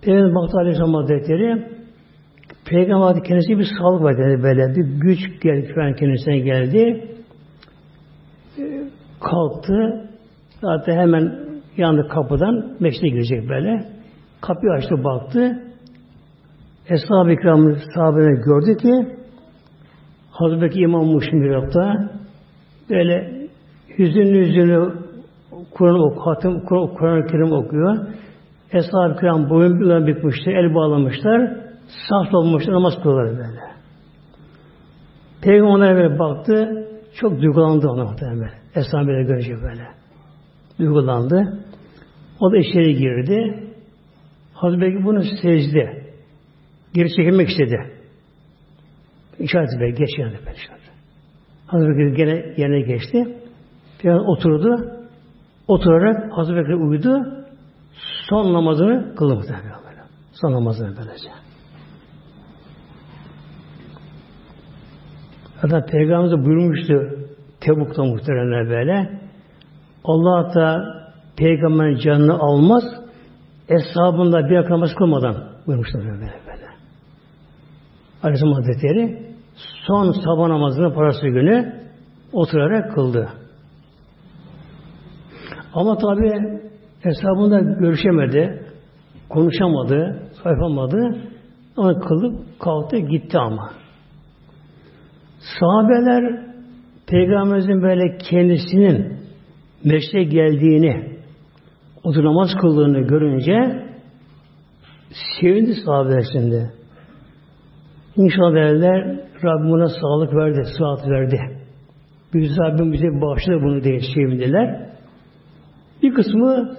[0.02, 1.68] Peygamber baktı Aleyhisselam Hazretleri
[2.66, 4.76] Peygamber kendisi bir sağlık verdi böyle.
[4.76, 7.08] Bir güç geldi, kendisine geldi.
[9.20, 10.10] Kalktı.
[10.62, 11.40] Zaten hemen
[11.78, 13.86] yandı kapıdan meşte girecek böyle.
[14.42, 15.64] Kapıyı açtı baktı.
[16.90, 19.18] Eshab-ı İkram'ın sahabeni gördü ki
[20.32, 22.10] Hazreti İmam Muşim bir hafta
[22.90, 23.48] böyle
[23.98, 24.94] hüzünlü hüzünlü
[25.72, 27.98] Kur'an ok, hatim Kur'an Kur Kerim okuyor.
[28.74, 31.58] Eshab-ı Kiram boyun bükmüşler, el bağlamışlar.
[32.10, 33.60] Saf olmuşlar, namaz kılıyorlar böyle.
[35.42, 38.54] Peygamber onlara böyle baktı, çok duygulandı ona muhtemelen böyle.
[38.76, 39.88] Eshab böyle görünce böyle.
[40.80, 41.60] Duygulandı.
[42.40, 43.64] O da içeri girdi.
[44.54, 46.06] Hazreti Bekir bunu sezdi.
[46.94, 47.78] Geri çekilmek istedi.
[49.40, 50.82] İşaret Bey geç yani ben işaret.
[51.68, 53.36] Hazreti Bekir gene yerine geçti.
[54.02, 54.92] Peygamber oturdu.
[55.68, 57.39] Oturarak Hazreti Bekir uyudu.
[58.30, 60.02] Son namazını kıldı muhtemelen böyle.
[60.34, 61.30] Son namazını böylece.
[65.62, 66.94] Zaten Peygamberimiz buyurmuştu
[67.60, 69.20] Tebuk'ta muhteremler böyle.
[70.04, 70.84] Allah da
[71.38, 72.84] peygamberin canını almaz,
[73.70, 75.36] eshabında bir akraması kılmadan
[75.68, 76.68] buyurmuşlar böyle böyle.
[78.24, 79.34] Aleyhisselam Hazretleri
[79.88, 81.74] son sabah namazını parası günü
[82.34, 83.30] oturarak kıldı.
[85.74, 86.60] Ama tabi
[87.02, 88.64] hesabında görüşemedi,
[89.30, 91.18] konuşamadı, sayfamadı.
[91.78, 93.72] Onu kılıp kalktı gitti ama.
[95.60, 96.50] Sahabeler
[97.08, 99.18] Peygamberimizin böyle kendisinin
[99.84, 101.18] meşte geldiğini,
[102.04, 103.86] otur namaz kıldığını görünce
[105.40, 106.72] sevindi sahabeler şimdi.
[108.16, 111.40] İnşallah derler Rabbim buna sağlık verdi, sıhhat verdi.
[112.34, 114.90] Biz Rabbim bize bağışladı bunu diye sevindiler.
[116.04, 116.76] Bir kısmı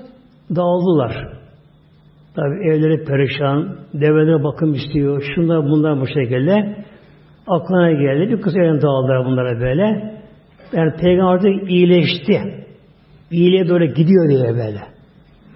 [0.56, 1.28] dağıldılar.
[2.34, 6.84] Tabi evleri perişan, develere bakım istiyor, şunlar bunlar bu şekilde.
[7.46, 8.30] Aklına geldi.
[8.30, 10.14] Bir kısmı evden dağıldılar bunlara böyle.
[10.72, 12.64] Yani peygamber de iyileşti.
[13.30, 14.80] İyiliğe doğru gidiyor diye böyle.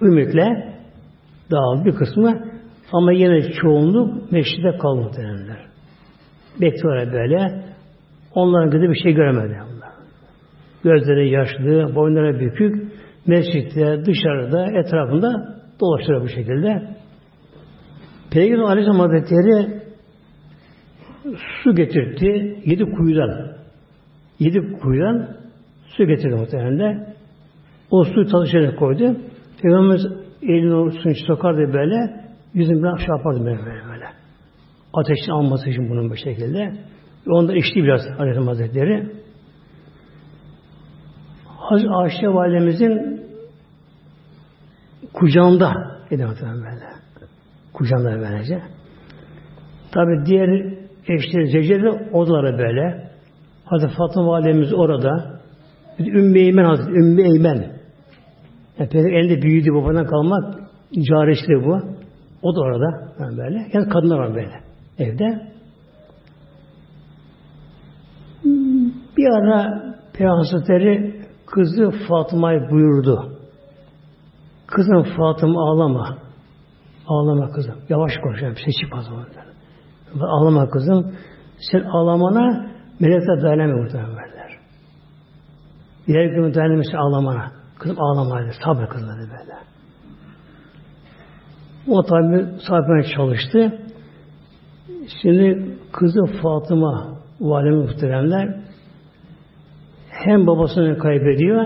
[0.01, 0.73] Ümitle
[1.51, 2.45] dağıldı bir kısmı.
[2.91, 5.57] Ama yine çoğunluk meşride kaldı muhtemelenler.
[6.61, 7.63] Bekliyorlar böyle.
[8.35, 9.61] Onların gözü bir şey göremedi.
[9.63, 9.89] Onlar.
[10.83, 12.94] Gözleri yaşlı, boynları bükük.
[13.27, 16.95] Mescitte, dışarıda, etrafında dolaşıyor bu şekilde.
[18.31, 19.81] Peygamber Aleyhisselam Hazretleri
[21.63, 23.55] su getirdi yedi kuyudan.
[24.39, 25.27] Yedi kuyudan
[25.97, 27.15] su getirdi muhtemelen.
[27.91, 29.17] O suyu tadı koydu.
[29.61, 30.05] Peygamberimiz
[30.41, 32.25] elini o suyun sokardı böyle.
[32.53, 33.87] Yüzünü biraz şey yapardı böyle böyle.
[33.89, 34.05] böyle.
[34.93, 36.73] Ateşin alması için bunun bu şekilde.
[37.27, 39.11] Ve onda içti biraz Aleyhisselam Hazretleri.
[41.69, 43.21] Hazreti Ayşe Validemizin
[45.13, 45.73] kucağında
[46.11, 46.85] edemem böyle.
[47.73, 48.61] Kucağında böylece.
[49.91, 50.49] Tabi diğer
[51.07, 53.09] eşleri zevceleri odaları böyle.
[53.65, 55.39] Hazreti Fatıma Validemiz orada.
[55.99, 57.75] Ümmü Eymen Hazreti Ümmü Eymen.
[58.79, 60.55] Yani elinde büyüdü babadan kalmak
[60.93, 61.79] carisi bu.
[62.41, 63.11] O da orada.
[63.19, 63.67] Yani böyle.
[63.73, 64.61] Yani kadınlar var böyle.
[64.99, 65.41] Evde.
[69.17, 73.31] Bir ara Peygamber kızı Fatıma'yı buyurdu.
[74.67, 76.17] Kızım Fatıma ağlama.
[77.07, 77.75] Ağlama kızım.
[77.89, 78.55] Yavaş konuşalım.
[78.65, 79.05] Ses çıkmaz
[80.21, 81.15] Ağlama kızım.
[81.71, 84.35] Sen ağlamana melekler dayanamıyor muhtemelen.
[86.07, 87.51] Diğer gün dayanamıyor ağlamana.
[87.79, 88.51] Kızım ağlama dedi.
[88.65, 89.55] Sabır kızım dedi böyle.
[91.87, 93.79] O tabi sabrına çalıştı.
[95.21, 98.59] Şimdi kızı Fatıma valimi muhteremler
[100.25, 101.65] hem babasını kaybediyor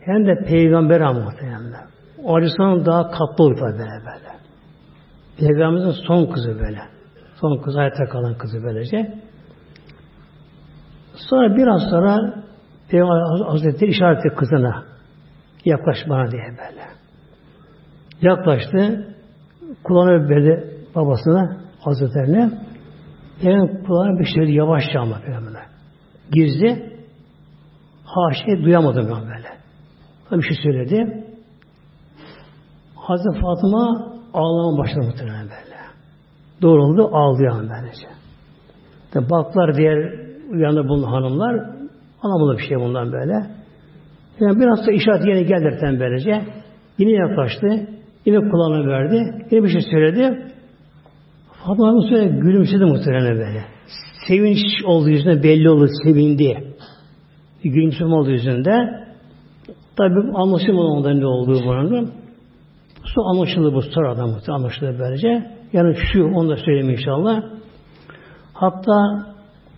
[0.00, 1.80] hem de peygamber muhteremler.
[2.24, 4.36] O Aleyhisselam daha katlı oluyor böyle böyle.
[5.38, 6.80] Peygamberimizin son kızı böyle.
[7.40, 9.14] Son kız hayatta kalan kızı böylece.
[11.30, 12.34] Sonra biraz sonra
[12.90, 14.84] Peygamber Hazretleri işaret etti kızına.
[15.64, 16.86] Yaklaş bana diye böyle.
[18.20, 19.06] Yaklaştı.
[19.84, 22.50] Kulağını böyle babasına Hazretlerine.
[23.42, 25.62] Peygamber kulağına bir şey yavaşça ama Peygamber'e.
[26.32, 26.95] Gizli.
[28.16, 29.48] Haşi duyamadım ben böyle.
[30.32, 31.24] Bir şey söyledi.
[32.94, 35.76] Hazreti Fatıma ağlama başladı muhtemelen böyle.
[36.62, 38.08] Doğruldu ağlıyor böylece.
[39.06, 41.70] İşte baklar diğer uyanır bulunan hanımlar
[42.22, 43.32] anlamadı bir şey bundan böyle.
[44.40, 46.44] Yani biraz da işaret yine gelirken böylece
[46.98, 47.88] yine yaklaştı.
[48.26, 49.46] Yine kulağına verdi.
[49.50, 50.52] Yine bir şey söyledi.
[51.52, 53.64] Fatma Hanım söyle gülümsedi muhtemelen böyle.
[54.28, 56.75] Sevinç olduğu yüzünde belli oldu, sevindi.
[57.64, 59.06] Bir gülümseme olduğu yüzünde.
[59.96, 62.12] Tabi anlaşılmadı ondan ne olduğu bunun.
[63.04, 65.50] Su anlaşıldı bu sonradan anlaşıldı böylece.
[65.72, 67.42] Yani şu, onu da söyleyeyim inşallah.
[68.52, 69.26] Hatta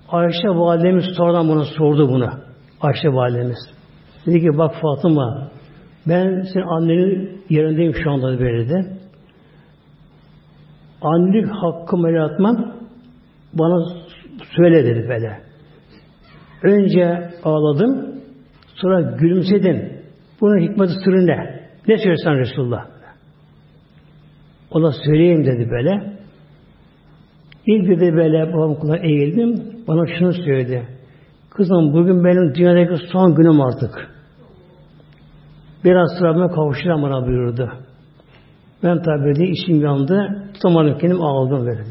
[0.09, 2.31] Ayşe validemiz sonradan buna sordu bunu.
[2.81, 3.59] Ayşe validemiz.
[4.27, 5.51] Dedi ki bak Fatıma
[6.09, 8.99] ben senin annenin yerindeyim şu anda böyle de.
[11.03, 12.75] Annelik hakkımı el atmam
[13.53, 13.87] bana
[14.57, 15.48] söyle dedi böyle.
[16.63, 18.19] Önce ağladım
[18.81, 19.93] Sonra gülümsedin.
[20.41, 21.61] Bunun hikmeti sırrı ne?
[21.89, 22.87] Ne söylesen Resulullah?
[24.71, 26.13] O da söyleyeyim dedi böyle.
[27.67, 29.63] İlk dedi böyle babam kulağına eğildim.
[29.89, 30.89] Bana şunu söyledi.
[31.51, 34.11] Kızım bugün benim dünyadaki son günüm artık.
[35.85, 37.73] Biraz sonra kavuşacağım bana buyurdu.
[38.83, 40.45] Ben tabi de içim yandı.
[40.55, 41.83] Tutamadım kendim ağladım böyle.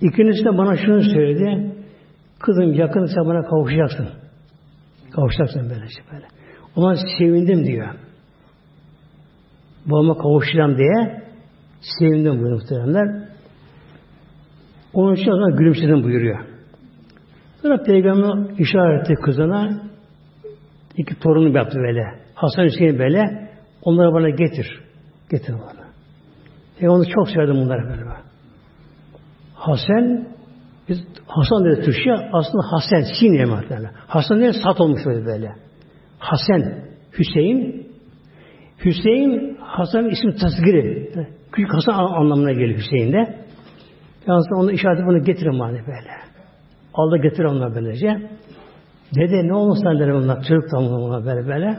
[0.00, 1.72] İkincisi de bana şunu söyledi.
[2.42, 4.08] Kızım yakın sen bana kavuşacaksın.
[5.10, 6.26] Kavuşacaksın böyle şey böyle.
[6.76, 7.94] Ona sevindim diyor.
[9.86, 11.22] Babama kavuşacağım diye
[11.80, 13.28] sevindim buyuruyor muhteremler.
[14.92, 16.44] Onun için o zaman gülümsedim buyuruyor.
[17.62, 19.80] Sonra Peygamber işaret etti kızına
[20.96, 22.04] iki torunu yaptı böyle.
[22.34, 23.50] Hasan Hüseyin böyle.
[23.82, 24.80] Onları bana getir.
[25.30, 25.86] Getir bana.
[26.78, 28.04] Peygamber çok sevdim bunları böyle.
[29.54, 30.31] Hasan
[30.88, 33.90] biz Hasan dedi Türkçe aslında Hasan Sin yemaklarla.
[34.06, 35.52] Hasan diye sat olmuş böyle böyle.
[36.18, 36.62] Hasan
[37.18, 37.86] Hüseyin
[38.84, 41.12] Hüseyin Hasan ismi tasgiri.
[41.52, 43.36] Küçük Hasan anlamına geliyor Hüseyin'de.
[44.26, 46.10] Yalnız onu işareti bunu getirin bana böyle.
[46.94, 48.30] Al da getir onları böylece.
[49.14, 50.42] Dede ne olmuş sen derim onlar.
[50.42, 51.78] Çocuk tamamına böyle böyle.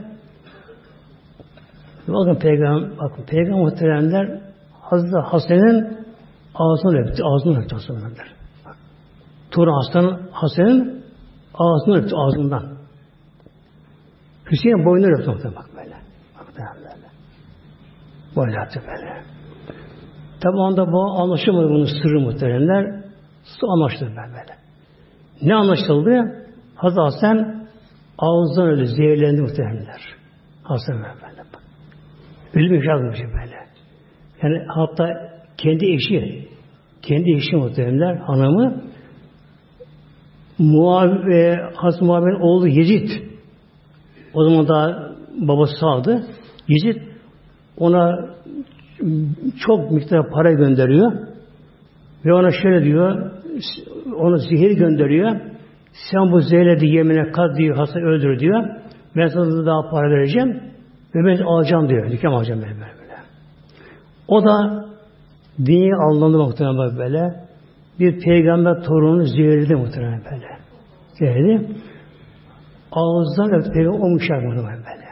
[2.07, 4.41] Bakın peygamber, bakın peygamber muhteremler
[4.81, 5.97] Hazreti Hasan'ın
[6.55, 7.23] ağzını öptü.
[7.23, 8.13] Ağzını öptü Hasan'ın.
[9.53, 11.03] Tur Hasan, Hasan'ın
[11.53, 12.63] ağzını öptü ağzından.
[14.51, 15.95] Hüseyin boynunu öptü muhtemelen bak böyle.
[16.39, 17.07] Bak böyle.
[18.35, 19.23] Böyle yaptı böyle.
[20.41, 23.03] Tabi anda bu anlaşılmadı bunun sırrı muhteremler.
[23.43, 24.55] Su anlaşıldı böyle.
[25.41, 26.45] Ne anlaşıldı?
[26.75, 27.67] Hazreti Hasan
[28.17, 30.01] ağızdan öyle zehirlendi muhteremler.
[30.63, 31.43] Hasan böyle.
[32.53, 33.55] Ölüm yaşamış böyle.
[34.43, 35.07] Yani hatta
[35.57, 36.47] kendi eşi,
[37.01, 38.83] kendi eşi muhteremler, hanımı
[40.59, 43.09] Muav ve Hazreti Muaviye'nin oğlu Yezid
[44.33, 46.23] o zaman daha babası sağdı.
[46.67, 47.01] Yezid
[47.77, 48.29] ona
[49.65, 51.11] çok miktar para gönderiyor
[52.25, 53.31] ve ona şöyle diyor
[54.17, 55.39] ona zehir gönderiyor
[56.11, 58.63] sen bu zehirledi yemine kat diyor hasta öldür diyor
[59.15, 60.73] ben sana daha para vereceğim
[61.15, 62.11] ve ben alacağım diyor.
[62.11, 62.93] Dükkan alacağım böyle böyle.
[64.27, 64.85] O da
[65.65, 67.43] dünya alındı muhtemelen böyle.
[67.99, 70.47] Bir peygamber torunu zehirledi muhtemelen böyle.
[71.19, 71.67] Zehirledi.
[72.91, 75.03] Ağızdan öptü peygamber o müşahit böyle.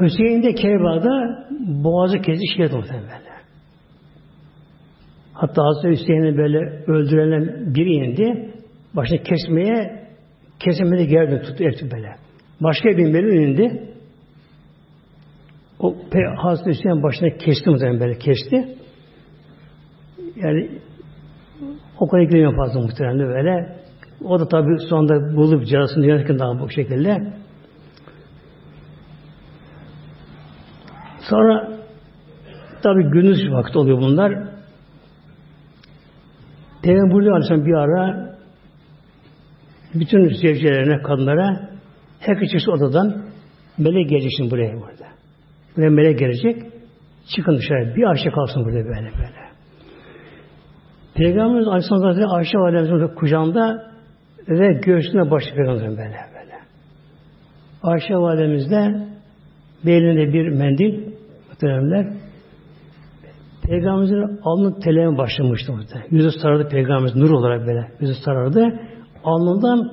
[0.00, 1.46] Hüseyin de Kerba'da
[1.84, 3.28] boğazı kesti şehit muhtemelen böyle.
[5.32, 8.54] Hatta Hazreti Hüseyin'i böyle öldürenen biri indi.
[8.94, 10.08] Başını kesmeye
[10.60, 12.16] kesemedi gerdi tuttu erti böyle.
[12.60, 13.82] Başka bir biri indi.
[15.80, 15.96] O
[16.36, 18.76] Hazreti Hüseyin başına kesti muhtemelen böyle kesti.
[20.36, 20.70] Yani
[22.00, 23.76] o kadar ilgileniyor fazla muhtemelen böyle.
[24.24, 27.32] O da tabi sonunda bulup cihazını yönetken daha bu şekilde.
[31.30, 31.78] Sonra
[32.82, 34.32] tabi gündüz vakti oluyor bunlar.
[36.82, 38.34] Peygamber buyuruyor Aleyhisselam bir ara
[39.94, 41.70] bütün zevcelerine, kadınlara
[42.20, 43.24] herkes çıksın odadan
[43.78, 45.06] melek gelecek şimdi buraya burada.
[45.76, 46.62] Buraya melek gelecek.
[47.36, 47.96] Çıkın dışarı.
[47.96, 49.47] Bir Ayşe kalsın burada böyle böyle.
[51.18, 53.90] Peygamberimiz Aleyhisselam Hazretleri Ayşe Validemizin kucağında
[54.48, 56.54] ve göğsüne başı Peygamberimizin böyle böyle.
[57.82, 59.06] Ayşe Validemiz de
[59.86, 61.12] belinde bir mendil
[61.48, 62.06] muhteremler
[63.62, 66.08] Peygamberimizin alnı teleme başlamıştı muhtemelen.
[66.10, 67.88] Yüzü sarardı Peygamberimiz nur olarak böyle.
[68.00, 68.80] Yüzü sarardı.
[69.24, 69.92] Alnından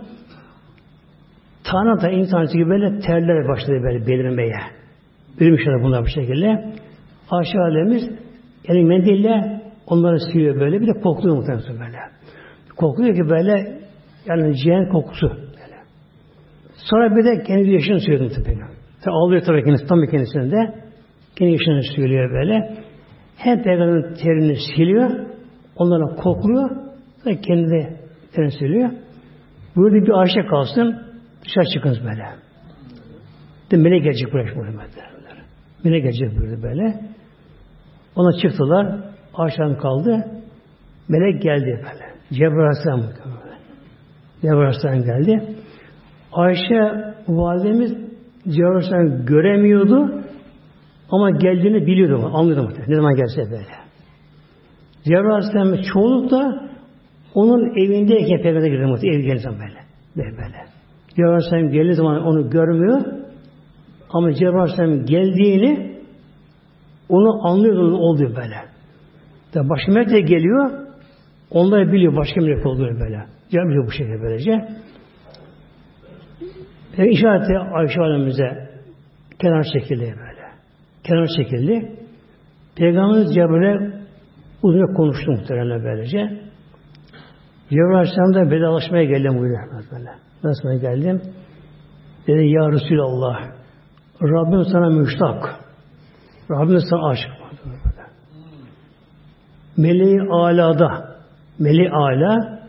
[1.63, 4.59] tane insan gibi böyle terler başladı böyle belirmeye.
[5.39, 6.73] Bilmişler bunlar bu şekilde.
[7.29, 8.09] Ayşe Validemiz
[8.67, 9.54] yani mendille
[9.87, 10.81] onları siliyor böyle.
[10.81, 11.97] Bir de kokluyor muhtemelen böyle.
[12.77, 13.79] Kokluyor ki böyle
[14.25, 15.29] yani ciğer kokusu.
[15.29, 15.77] Böyle.
[16.75, 18.59] Sonra bir de kendi yaşını söylüyor tabii.
[19.03, 20.75] Tabi ağlıyor tabii kendisi tam bir kendisinde.
[21.35, 22.75] Kendi yaşını söylüyor böyle.
[23.37, 25.09] Hem peygamberin terini siliyor.
[25.75, 26.69] Onlara kokluyor.
[27.23, 27.95] Sonra kendi de
[28.33, 28.91] terini siliyor.
[29.75, 30.95] Burada bir Ayşe kalsın.
[31.45, 32.23] Dışarı çıkınız böyle.
[33.71, 34.53] De melek gelecek buraya
[35.83, 36.99] Melek gelecek burada böyle.
[38.15, 39.14] Ona çıktılar.
[39.37, 40.25] Ayşe kaldı.
[41.09, 42.05] Melek geldi böyle.
[42.33, 43.01] Cebrail Aleyhisselam
[44.41, 45.55] Cebrail Aleyhisselam geldi.
[46.31, 47.91] Ayşe validemiz
[48.47, 50.21] Cebrail göremiyordu
[51.09, 52.31] ama geldiğini biliyordu.
[52.33, 52.91] Anlıyordu muhtemelen.
[52.91, 53.75] Ne zaman gelse böyle.
[55.03, 56.69] Cebrail çoğunlukla
[57.33, 59.19] onun evindeyken peygamber girdi muhtemelen.
[59.19, 59.79] Ev geldiği zaman böyle.
[60.17, 60.65] Böyle böyle.
[61.15, 63.01] Cebrail geldiği zaman onu görmüyor.
[64.09, 65.95] Ama Cebrail geldiğini
[67.09, 68.74] onu anlıyordu oluyor böyle.
[69.55, 70.71] Tabi başka melek de geliyor.
[71.51, 73.25] Onlar biliyor başka melek olduğunu böyle.
[73.51, 74.67] Biliyor bu şekilde böylece.
[76.95, 78.69] Peki işareti Ayşe Validemize
[79.39, 80.45] kenar çekildi böyle.
[81.03, 81.91] Kenar çekildi.
[82.75, 83.91] Peygamberimiz Cebrail'e
[84.63, 86.17] uzun konuştu muhtemelen böylece.
[87.69, 89.83] Cebrail Aleyhisselam da vedalaşmaya geldim buyuruyor.
[89.91, 90.09] Böyle.
[90.43, 91.21] Nasıl geldim?
[92.27, 93.39] Dedi ya Resulallah
[94.21, 95.59] Rabbim sana müştak.
[96.51, 97.34] Rabbim sana aşık.
[99.77, 101.15] Meleği alada
[101.59, 102.59] meleği ala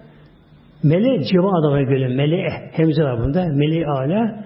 [0.83, 3.47] mele ceva adama göre mele'e hemze var bunda.
[3.47, 4.45] Meleği ala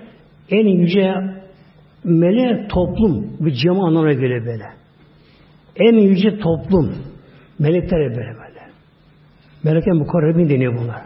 [0.50, 1.14] en yüce
[2.04, 4.64] mele toplum bir cema anlamına göre böyle.
[5.76, 6.94] En yüce toplum
[7.58, 8.60] melekler böyle böyle.
[9.64, 11.02] Melekler mukarrebin deniyor bunlar.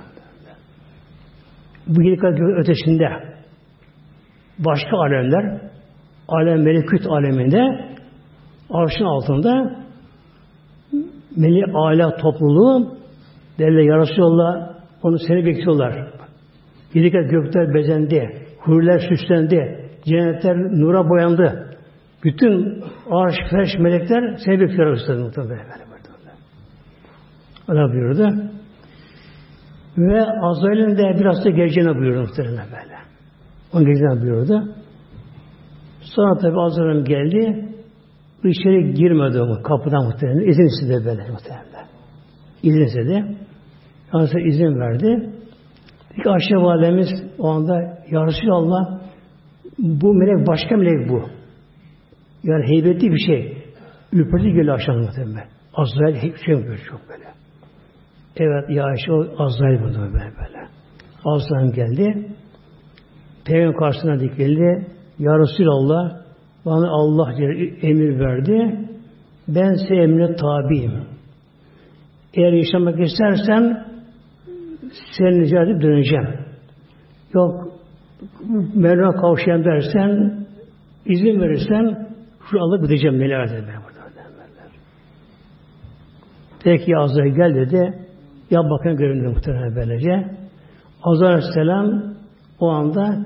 [1.86, 2.20] Bu yedi
[2.58, 3.08] ötesinde
[4.58, 5.60] başka alemler
[6.28, 7.60] alem melekut aleminde
[8.70, 9.83] arşın altında
[11.36, 12.96] Meli Ala topluluğu
[13.58, 16.08] derler ya Resulallah onu seni bekliyorlar.
[16.94, 21.76] Yedi gökler bezendi, huriler süslendi, cennetler nura boyandı.
[22.24, 25.32] Bütün arş, ferş, melekler seni bekliyor Resulallah.
[27.68, 28.50] Öyle buyurdu.
[29.98, 32.94] Ve Azrail'in de biraz da geleceğine buyurdu muhtemelen böyle.
[33.72, 34.74] Onun geleceğine buyurdu.
[36.00, 37.73] Sonra tabi Azrail geldi.
[38.44, 40.48] İçeri girmedi o kapıdan muhtemelen.
[40.48, 41.86] İzin istedi böyle muhtemelen.
[42.62, 43.36] İzin istedi.
[44.12, 45.30] Yalnız izin verdi.
[46.16, 47.80] Peki Ayşe Validemiz o anda
[48.10, 49.00] Ya Allah
[49.78, 51.22] bu melek başka melek bu.
[52.42, 53.64] Yani heybetli bir şey.
[54.12, 55.48] Ürperti geliyor aşağı muhtemelen.
[55.74, 57.24] Azrail şey yapıyor çok böyle.
[58.36, 60.68] Evet ya Ayşe Azrail burada böyle böyle.
[61.24, 62.28] Azrail geldi.
[63.44, 64.86] Peygamber karşısına dikildi.
[65.18, 66.23] Ya Resulallah
[66.66, 67.32] bana Allah
[67.82, 68.78] emir verdi.
[69.48, 70.92] Ben size emre tabiyim.
[72.34, 73.86] Eğer yaşamak istersen
[75.18, 76.28] seni rica edip döneceğim.
[77.34, 77.74] Yok
[78.74, 80.44] Mevla kavuşayım dersen
[81.06, 82.08] izin verirsen
[82.50, 83.94] şu alıp gideceğim neler dedi burada.
[86.64, 87.98] Peki Azrail gel dedi.
[88.50, 90.36] Ya bakın göründü muhtemelen böylece.
[91.02, 92.14] Azrail Aleyhisselam
[92.60, 93.24] o anda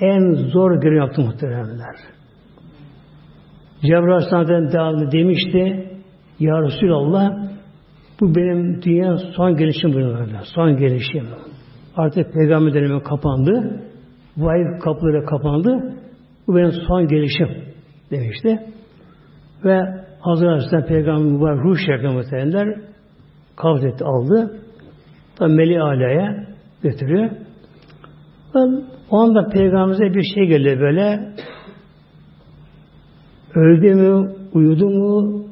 [0.00, 2.15] en zor görev yaptı muhtemelenler.
[3.82, 5.90] Cebrail Aleyhisselam'dan devamlı demişti
[6.40, 7.46] Ya Resulallah
[8.20, 10.44] bu benim dünya son gelişim buyuruyorlar.
[10.54, 11.26] Son gelişim.
[11.96, 13.80] Artık peygamber dönemi kapandı.
[14.36, 15.94] Vahiy kapıları kapandı.
[16.46, 17.48] Bu benim son gelişim
[18.10, 18.58] demişti.
[19.64, 19.80] Ve
[20.20, 22.80] Hazreti Aleyhisselam peygamber mübarek ruh şerifine muhtemelenler
[23.56, 24.60] kabz etti, aldı.
[25.36, 26.46] Tabi Meli Ala'ya
[26.82, 27.30] götürüyor.
[29.10, 31.34] O anda peygamberimize bir şey geldi böyle
[33.56, 35.42] öldü mü, uyudu mu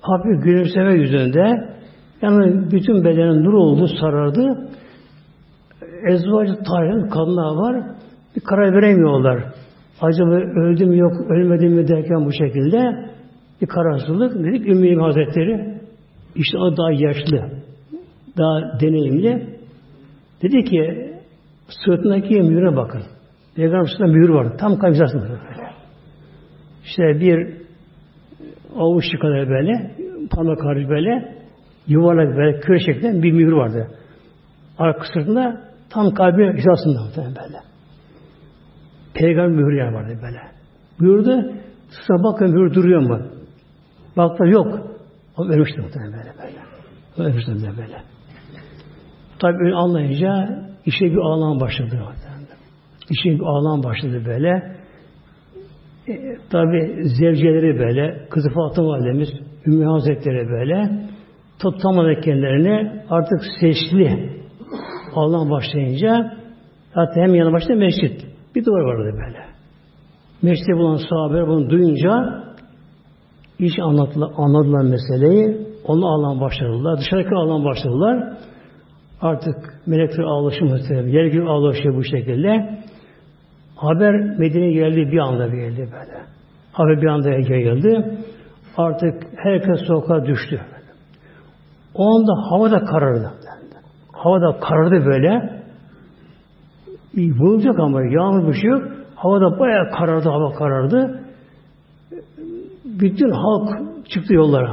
[0.00, 1.76] hafif gülümseme yüzünde
[2.22, 4.68] yani bütün bedenin nur oldu, sarardı.
[6.08, 7.84] Ezvacı tayin kadınlar var.
[8.36, 9.44] Bir karar veremiyorlar.
[10.00, 13.10] Acaba öldü mü yok, ölmedi mi derken bu şekilde
[13.60, 14.34] bir kararsızlık.
[14.44, 15.80] Dedik Ümmü Hazretleri
[16.34, 17.50] işte o daha yaşlı,
[18.38, 19.46] daha deneyimli.
[20.42, 21.12] Dedi ki
[21.84, 23.02] sırtındaki mühüre bakın.
[23.56, 24.58] Peygamber sırtında mühür var.
[24.58, 25.24] Tam kamizasında.
[26.86, 27.56] İşte bir
[28.76, 29.90] avuç kadar böyle,
[30.30, 31.34] parmak harcı böyle,
[31.86, 33.88] yuvarlak böyle, köy şeklinde bir mühür vardı.
[34.78, 35.60] Arka sırtında
[35.90, 37.58] tam kalbi hizasında böyle.
[39.14, 40.40] Peygamber mühür yer vardı böyle.
[41.00, 41.52] Buyurdu,
[42.08, 43.20] bakın mühür duruyor mu?
[44.16, 44.96] Baktılar yok.
[45.36, 47.28] O ölmüştü muhtemelen böyle böyle.
[47.28, 48.02] Ölmüştü böyle böyle.
[49.38, 52.00] Tabi öyle anlayınca işe bir ağlam başladı.
[53.10, 54.75] İşe bir ağlam başladı böyle.
[56.50, 59.28] Tabi zevceleri böyle, kızı Fatıma Validemiz,
[59.66, 61.06] Ümmü Hazretleri böyle
[61.58, 64.30] tutamadı kendilerini artık sesli
[65.14, 66.32] ağlam başlayınca
[66.94, 68.26] hatta hem yanı başta mescit.
[68.54, 69.38] Bir duvar vardı böyle.
[70.42, 72.42] Mescide bulan sahabeler bunu duyunca
[73.58, 75.66] iş anlattılar, anladılar meseleyi.
[75.84, 76.98] Onu ağlam başladılar.
[76.98, 78.36] Dışarıdaki ağlam başladılar.
[79.20, 81.08] Artık melekler ağlaşıyor muhtemelen.
[81.08, 82.78] Yer gibi ağlaşıyor bu şekilde.
[83.76, 86.22] Haber Medine'ye geldi bir anda bir geldi böyle.
[86.72, 88.18] Haber bir anda yayıldı.
[88.76, 90.60] Artık herkes sokağa düştü.
[91.94, 93.32] O anda hava da karardı.
[94.12, 95.56] Hava da karardı böyle.
[97.16, 98.82] Bulacak ama yağmur bir şey yok.
[99.14, 101.20] Hava da bayağı karardı, hava karardı.
[102.84, 103.68] Bütün halk
[104.08, 104.70] çıktı yollara.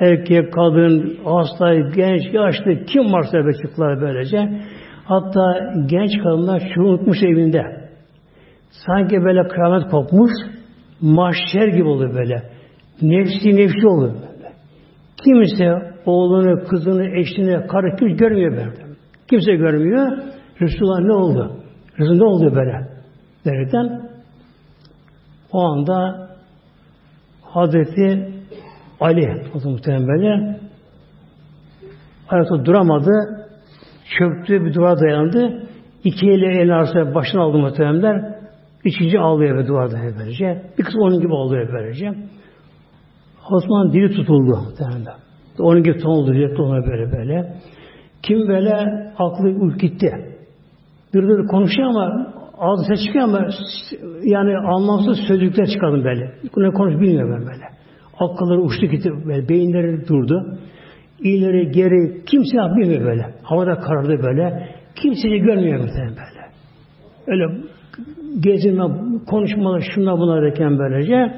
[0.00, 4.62] Erkek, kadın, hasta, genç, yaşlı, kim varsa böyle çıktılar böylece.
[5.04, 7.77] Hatta genç kadınlar unutmuş evinde.
[8.70, 10.30] Sanki böyle kıyamet kopmuş,
[11.00, 12.42] mahşer gibi oldu böyle.
[13.02, 14.52] Nefsi nefsi oldu böyle.
[15.24, 18.96] Kimse oğlunu, kızını, eşini, karı kimse görmüyor böyle.
[19.30, 20.18] Kimse görmüyor.
[20.60, 21.52] Resulullah ne oldu?
[21.98, 22.98] Resulullah ne oldu böyle?
[23.44, 24.02] derken
[25.52, 26.28] o anda
[27.42, 28.32] Hazreti
[29.00, 30.58] Ali o muhtemelen böyle
[32.28, 33.12] ayakta duramadı
[34.18, 35.62] çöktü bir duvara dayandı
[36.04, 38.37] iki eli el arasında başını aldı muhtemelenler
[38.84, 42.12] üçüncü ağlıyor ve duvarda böylece bir kız onun gibi ağlıyor böylece
[43.50, 45.14] Osman dili tutuldu muhtemelen
[45.58, 47.54] onun gibi ton oldu yürekli ona böyle böyle
[48.22, 48.74] kim böyle
[49.18, 50.12] aklı uyup gitti
[51.14, 53.48] bir konuşuyor ama ağzı ses çıkıyor ama
[54.22, 56.32] yani anlamsız sözcükler çıkardım böyle.
[56.56, 57.64] Ne konuş bilmiyor ben böyle.
[58.18, 59.48] Akılları uçtu gitti böyle.
[59.48, 60.58] Beyinleri durdu.
[61.20, 63.34] İleri geri kimse bilmiyor böyle.
[63.42, 64.68] Havada karardı böyle.
[64.96, 66.48] Kimseyi görmüyor muhtemelen böyle.
[67.26, 67.67] Öyle
[68.40, 68.84] gezinme,
[69.26, 71.34] konuşmalar, şunlar bunlar derken böylece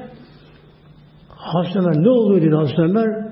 [1.29, 3.31] Hazreti Ömer ne oluyor dedi Hazreti Ömer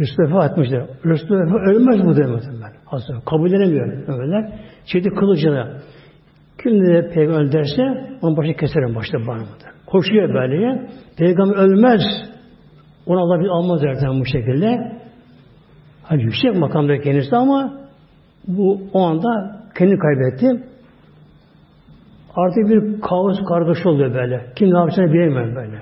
[0.00, 0.86] Rüstefa etmişler.
[1.04, 2.72] Rüstefa ölmez bu demedim ben.
[2.84, 3.24] Hazreti Ömer.
[3.24, 4.52] Kabul edemiyor Ömerler.
[4.84, 5.68] Çekti kılıcına.
[6.62, 7.82] Kim de peygamber derse
[8.22, 9.42] onun başını keserim başta bana.
[9.86, 10.88] Koşuyor böyle.
[11.16, 12.00] Peygamber ölmez.
[13.06, 14.98] Onu Allah bir almaz derken bu şekilde.
[16.02, 17.72] Hani yüksek makamda kendisi ama
[18.48, 20.67] bu o anda kendi kaybetti.
[22.34, 24.46] Artık bir kaos kargaşa oluyor böyle.
[24.56, 25.78] Kim ne yapacağını bilemiyor böyle.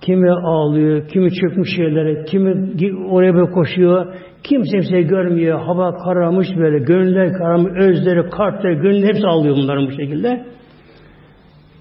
[0.00, 2.70] Kimi ağlıyor, kimi çökmüş yerlere, kimi
[3.10, 4.14] oraya böyle koşuyor.
[4.42, 5.60] Kimse kimseyi görmüyor.
[5.60, 6.78] Hava kararmış böyle.
[6.78, 7.72] Gönüller kararmış.
[7.76, 10.44] Özleri, kartları, gönüller hepsi ağlıyor bunların bu şekilde.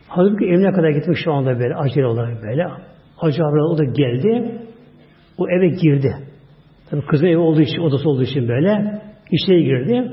[0.07, 1.75] Halbuki evine kadar gitmiş şu anda böyle.
[1.75, 2.67] Acele olarak böyle.
[3.21, 4.51] Acaba o da geldi.
[5.37, 6.15] O eve girdi.
[6.89, 9.01] Tabi kızın evi olduğu için, odası olduğu için böyle.
[9.31, 10.11] İçeri girdi.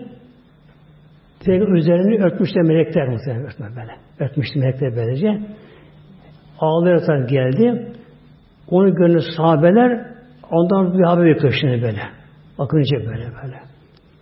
[1.45, 3.93] Peygamber üzerini örtmüşler melekler muhtemelen örtme böyle.
[4.19, 5.41] Örtmüştü melekler böylece.
[6.59, 7.93] Ağlayarak geldi.
[8.69, 10.07] Onu gönlü sahabeler
[10.51, 12.01] ondan bir haber bekliyor şimdi böyle.
[12.59, 13.61] Akınca böyle böyle.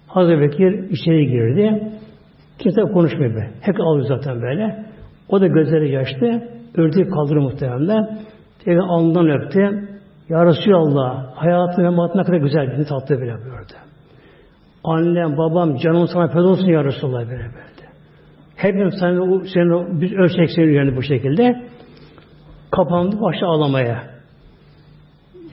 [0.07, 1.83] Hazreti Bekir içeri girdi.
[2.59, 3.51] Kimse konuşmuyor böyle.
[3.61, 4.85] Hep ağlıyor zaten böyle.
[5.29, 6.49] O da gözleri yaşlı.
[6.75, 8.19] Örtüyü kaldırır muhtemelen.
[8.65, 9.89] Tekrar alnından öptü.
[10.29, 13.90] Ya Resulallah hayatı ve matına kadar güzel bir tatlı böyle buyurdu.
[14.85, 17.91] Annem, babam, canım sana feda olsun ya Resulallah böyle böyle.
[18.57, 21.63] Hepimiz senin, senin biz ölçek senin üzerinde bu şekilde.
[22.71, 24.03] Kapandı başta ağlamaya.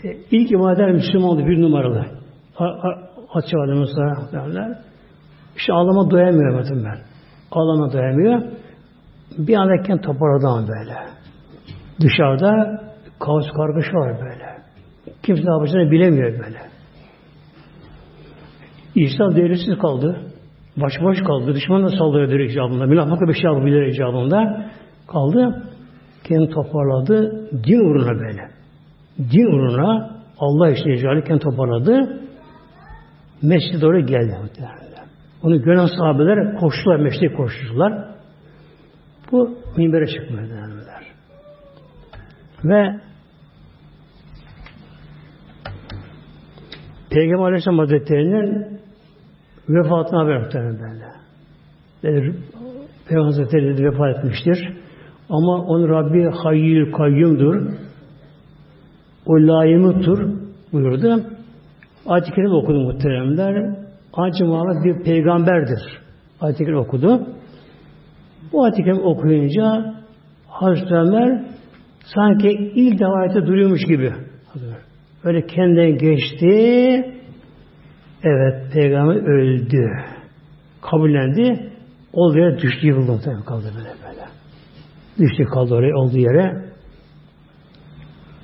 [0.03, 2.05] E, ilk ibadet Müslümandı bir numaralı.
[3.27, 4.77] Hatice Validemiz'e derler.
[5.57, 6.99] İşte ağlama doyamıyor ben.
[7.51, 8.41] Ağlama doyamıyor.
[9.37, 10.95] Bir andayken toparladı böyle.
[12.01, 12.81] Dışarıda
[13.19, 14.57] kaos kargaşa var böyle.
[15.23, 16.76] Kimse ne yapacağını bilemiyor böyle.
[19.05, 20.21] İslam devresiz kaldı.
[20.77, 21.53] Baş baş kaldı.
[21.55, 22.85] Düşman da saldırıyor icabında.
[22.85, 24.65] Münafıkla bir şey yapabilir icabında.
[25.07, 25.63] Kaldı.
[26.23, 27.49] Kendini toparladı.
[27.63, 28.49] Din uğruna böyle.
[29.31, 32.21] Din uğruna Allah işte icabı kendini toparladı.
[33.41, 34.37] Mescide doğru geldi.
[35.43, 38.07] Onu gören sahabeler koştular, mescide koştular.
[39.31, 41.03] Bu minbere çıkmıyor denirler.
[42.63, 42.99] Ve
[47.09, 48.76] Peygamber Aleyhisselam Hazretleri'nin
[49.69, 51.17] vefatına haber muhtemelen böyle.
[53.07, 54.73] Peygamber Hazretleri vefat etmiştir.
[55.29, 57.55] Ama onun Rabbi hayyül kayyumdur.
[59.25, 60.27] O layımıdır
[60.73, 61.21] buyurdu.
[62.05, 63.75] Ayet-i Kerim okudu muhteremler.
[64.11, 65.79] Hacı Muhammed bir peygamberdir.
[66.41, 67.27] Ayet-i Kerim okudu.
[68.53, 69.93] Bu ayet-i Kerim okuyunca
[70.47, 71.43] Hazreti Ömer
[72.15, 74.13] sanki ilk defa duruyormuş gibi.
[75.23, 77.16] Öyle kendinden geçti.
[78.27, 79.89] Evet, peygamber öldü.
[80.81, 81.69] Kabullendi.
[82.13, 83.43] Olduğu yere düştü, yıkıldı.
[83.45, 84.25] Kaldı böyle böyle.
[85.19, 86.65] Düştü kaldı oraya, olduğu yere.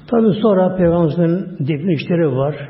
[0.08, 2.70] Tabi sonra Peygamberimizin defin işleri var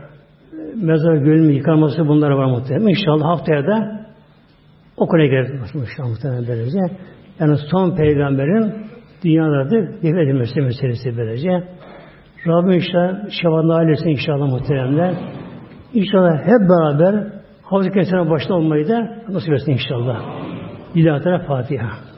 [0.75, 2.87] mezar gölünün yıkanması bunlar var muhtemelen.
[2.87, 4.05] İnşallah haftaya da
[4.97, 6.79] o konuya geliriz inşallah muhtemelen böylece.
[7.39, 8.73] Yani son peygamberin
[9.23, 11.63] dünyada defin edilmesi meselesi böylece.
[12.47, 15.13] Rabbim inşallah Şaban ailesine inşallah muhteremler.
[15.93, 17.15] İnşallah hep beraber
[17.93, 20.21] Kevser'e başta olmayı da nasip etsin inşallah.
[20.95, 22.12] Lillahi Fatiha.